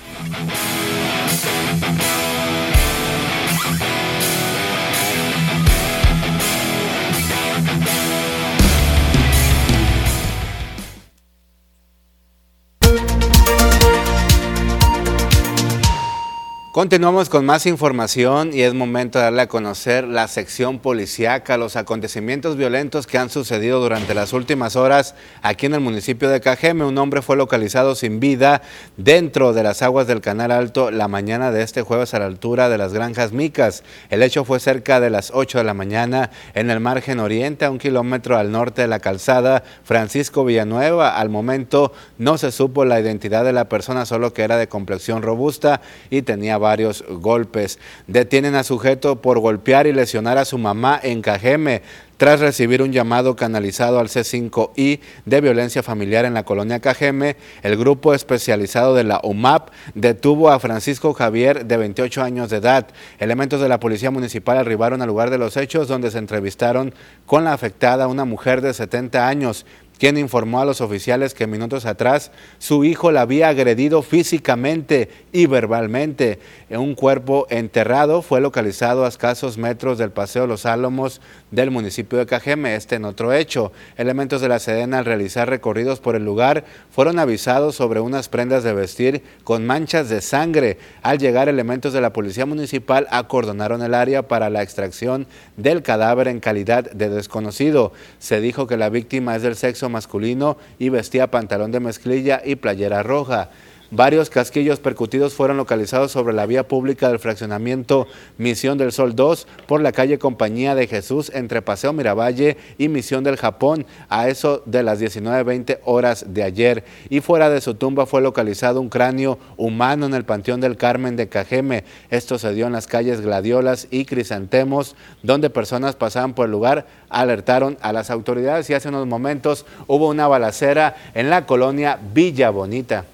[16.73, 21.75] Continuamos con más información y es momento de darle a conocer la sección policíaca, los
[21.75, 25.13] acontecimientos violentos que han sucedido durante las últimas horas
[25.43, 26.83] aquí en el municipio de Cajeme.
[26.83, 28.63] Un hombre fue localizado sin vida
[28.97, 32.69] dentro de las aguas del Canal Alto la mañana de este jueves a la altura
[32.69, 33.83] de las Granjas Micas.
[34.09, 37.69] El hecho fue cerca de las 8 de la mañana en el margen oriente, a
[37.69, 41.19] un kilómetro al norte de la calzada Francisco Villanueva.
[41.19, 45.21] Al momento no se supo la identidad de la persona, solo que era de complexión
[45.21, 47.77] robusta y tenía varios golpes.
[48.07, 51.83] Detienen a sujeto por golpear y lesionar a su mamá en Cajeme
[52.17, 57.75] tras recibir un llamado canalizado al C5I de violencia familiar en la colonia Cajeme, el
[57.75, 62.87] grupo especializado de la UMAP detuvo a Francisco Javier de 28 años de edad.
[63.19, 66.93] Elementos de la policía municipal arribaron al lugar de los hechos donde se entrevistaron
[67.25, 69.65] con la afectada, una mujer de 70 años
[69.97, 75.45] quien informó a los oficiales que minutos atrás su hijo la había agredido físicamente y
[75.45, 76.39] verbalmente.
[76.69, 81.21] Un cuerpo enterrado fue localizado a escasos metros del Paseo Los Álamos
[81.51, 83.71] del municipio de Cajeme, este en otro hecho.
[83.95, 88.63] Elementos de la Sedena al realizar recorridos por el lugar fueron avisados sobre unas prendas
[88.63, 90.77] de vestir con manchas de sangre.
[91.01, 95.27] Al llegar elementos de la Policía Municipal acordonaron el área para la extracción
[95.57, 97.93] del cadáver en calidad de desconocido.
[98.19, 102.55] Se dijo que la víctima es del sexo masculino y vestía pantalón de mezclilla y
[102.55, 103.49] playera roja.
[103.95, 108.07] Varios casquillos percutidos fueron localizados sobre la vía pública del fraccionamiento
[108.39, 113.23] Misión del Sol 2 por la calle Compañía de Jesús entre Paseo Miravalle y Misión
[113.23, 116.83] del Japón a eso de las 19.20 horas de ayer.
[117.11, 121.15] Y fuera de su tumba fue localizado un cráneo humano en el Panteón del Carmen
[121.15, 121.83] de Cajeme.
[122.09, 126.87] Esto se dio en las calles Gladiolas y Crisantemos, donde personas pasaban por el lugar,
[127.09, 132.49] alertaron a las autoridades y hace unos momentos hubo una balacera en la colonia Villa
[132.49, 133.05] Bonita.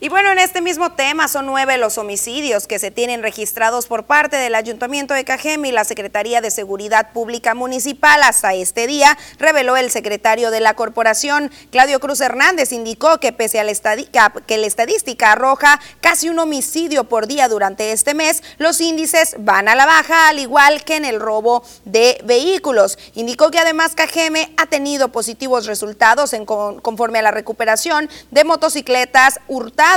[0.00, 4.04] Y bueno, en este mismo tema son nueve los homicidios que se tienen registrados por
[4.04, 8.22] parte del Ayuntamiento de Cajeme y la Secretaría de Seguridad Pública Municipal.
[8.22, 13.58] Hasta este día, reveló el secretario de la corporación, Claudio Cruz Hernández, indicó que pese
[13.58, 18.44] a la, estadística, que la estadística arroja casi un homicidio por día durante este mes,
[18.58, 23.00] los índices van a la baja, al igual que en el robo de vehículos.
[23.14, 28.44] Indicó que además Cajeme ha tenido positivos resultados en con, conforme a la recuperación de
[28.44, 29.87] motocicletas hurtadas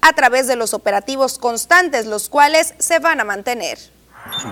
[0.00, 3.76] a través de los operativos constantes, los cuales se van a mantener.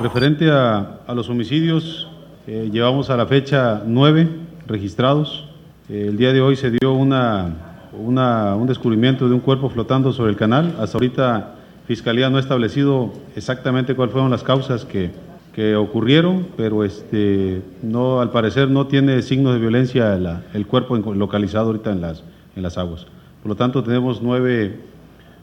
[0.03, 2.09] Referente a, los homicidios,
[2.47, 4.29] eh, llevamos a la fecha nueve
[4.67, 5.49] registrados.
[5.89, 7.57] Eh, el día de hoy se dio una,
[7.95, 10.77] un descubrimiento de un cuerpo flotando sobre el canal.
[10.79, 11.55] Hasta ahorita
[11.87, 15.11] Fiscalía no ha establecido exactamente cuáles fueron las causas que,
[15.55, 21.69] que ocurrieron, pero este, no, al parecer no tiene signos de violencia el cuerpo localizado
[21.69, 22.23] ahorita en las,
[22.57, 23.07] en las aguas.
[23.43, 24.79] Por lo tanto, tenemos nueve,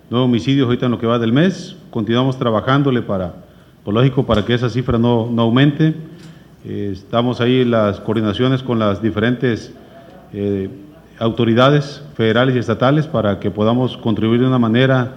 [0.10, 1.76] nueve homicidios ahorita en lo que va del mes.
[1.89, 3.34] Continuamos trabajándole para,
[3.84, 5.93] por lógico, para que esa cifra no, no aumente.
[6.64, 9.74] Eh, estamos ahí en las coordinaciones con las diferentes
[10.32, 10.70] eh,
[11.20, 15.16] autoridades federales y estatales para que podamos contribuir de una manera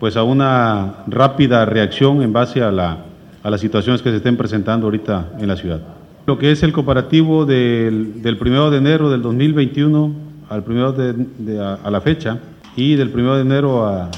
[0.00, 2.98] pues a una rápida reacción en base a, la,
[3.44, 5.80] a las situaciones que se estén presentando ahorita en la ciudad.
[6.26, 11.12] Lo que es el comparativo del, del primero de enero del 2021 al primero de,
[11.12, 12.38] de a, a, la fecha
[12.76, 14.10] y del primero de enero a,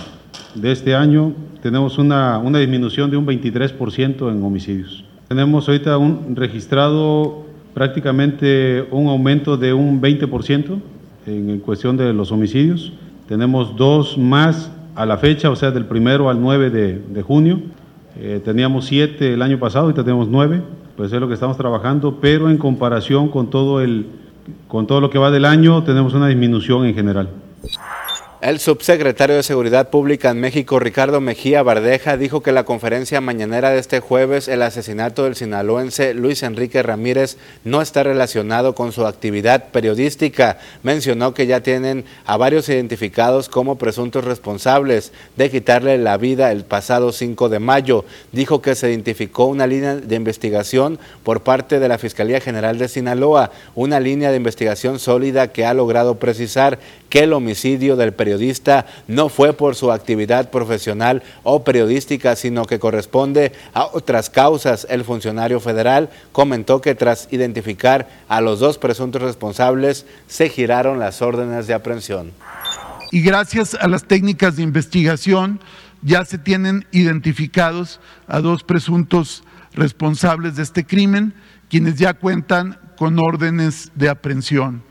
[0.54, 5.04] de este año tenemos una, una disminución de un 23% en homicidios.
[5.28, 10.80] Tenemos ahorita un registrado prácticamente un aumento de un 20%
[11.26, 12.92] en cuestión de los homicidios.
[13.28, 17.60] Tenemos dos más a la fecha, o sea, del primero al 9 de, de junio.
[18.18, 20.62] Eh, teníamos siete el año pasado, ahorita tenemos nueve,
[20.96, 24.06] pues es lo que estamos trabajando, pero en comparación con todo, el,
[24.68, 27.30] con todo lo que va del año, tenemos una disminución en general.
[28.42, 33.70] El subsecretario de Seguridad Pública en México, Ricardo Mejía Bardeja, dijo que la conferencia mañanera
[33.70, 39.06] de este jueves, el asesinato del sinaloense Luis Enrique Ramírez, no está relacionado con su
[39.06, 40.58] actividad periodística.
[40.82, 46.64] Mencionó que ya tienen a varios identificados como presuntos responsables de quitarle la vida el
[46.64, 48.04] pasado 5 de mayo.
[48.32, 52.88] Dijo que se identificó una línea de investigación por parte de la Fiscalía General de
[52.88, 56.78] Sinaloa, una línea de investigación sólida que ha logrado precisar
[57.08, 58.25] que el homicidio del periodista
[59.06, 64.86] no fue por su actividad profesional o periodística, sino que corresponde a otras causas.
[64.90, 71.22] El funcionario federal comentó que tras identificar a los dos presuntos responsables, se giraron las
[71.22, 72.32] órdenes de aprehensión.
[73.12, 75.60] Y gracias a las técnicas de investigación
[76.02, 81.34] ya se tienen identificados a dos presuntos responsables de este crimen,
[81.68, 84.82] quienes ya cuentan con órdenes de aprehensión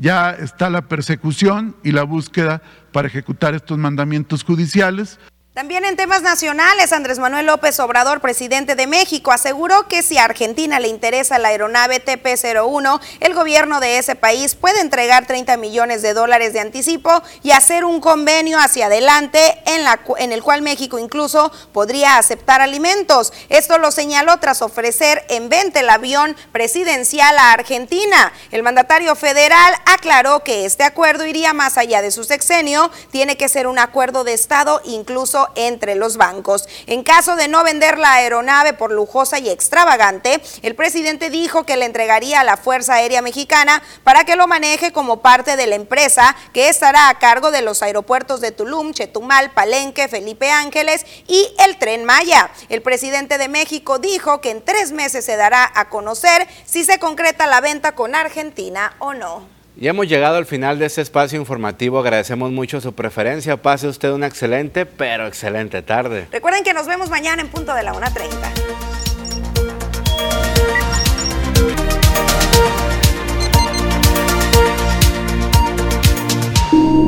[0.00, 5.20] ya está la persecución y la búsqueda para ejecutar estos mandamientos judiciales.
[5.52, 10.22] También en temas nacionales, Andrés Manuel López Obrador, presidente de México, aseguró que si a
[10.22, 16.02] Argentina le interesa la aeronave TP-01, el gobierno de ese país puede entregar 30 millones
[16.02, 17.10] de dólares de anticipo
[17.42, 22.60] y hacer un convenio hacia adelante en, la, en el cual México incluso podría aceptar
[22.60, 23.32] alimentos.
[23.48, 28.32] Esto lo señaló tras ofrecer en venta el avión presidencial a Argentina.
[28.52, 33.48] El mandatario federal aclaró que este acuerdo iría más allá de su sexenio, tiene que
[33.48, 36.68] ser un acuerdo de Estado incluso entre los bancos.
[36.86, 41.76] En caso de no vender la aeronave por lujosa y extravagante, el presidente dijo que
[41.76, 45.76] le entregaría a la Fuerza Aérea Mexicana para que lo maneje como parte de la
[45.76, 51.54] empresa que estará a cargo de los aeropuertos de Tulum, Chetumal, Palenque, Felipe Ángeles y
[51.58, 52.50] el Tren Maya.
[52.68, 56.98] El presidente de México dijo que en tres meses se dará a conocer si se
[56.98, 59.59] concreta la venta con Argentina o no.
[59.76, 61.98] Ya hemos llegado al final de este espacio informativo.
[61.98, 63.56] Agradecemos mucho su preferencia.
[63.56, 66.26] Pase usted una excelente, pero excelente tarde.
[66.30, 69.00] Recuerden que nos vemos mañana en punto de la 1.30.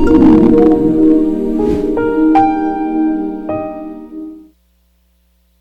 [0.02, 0.31] Thank.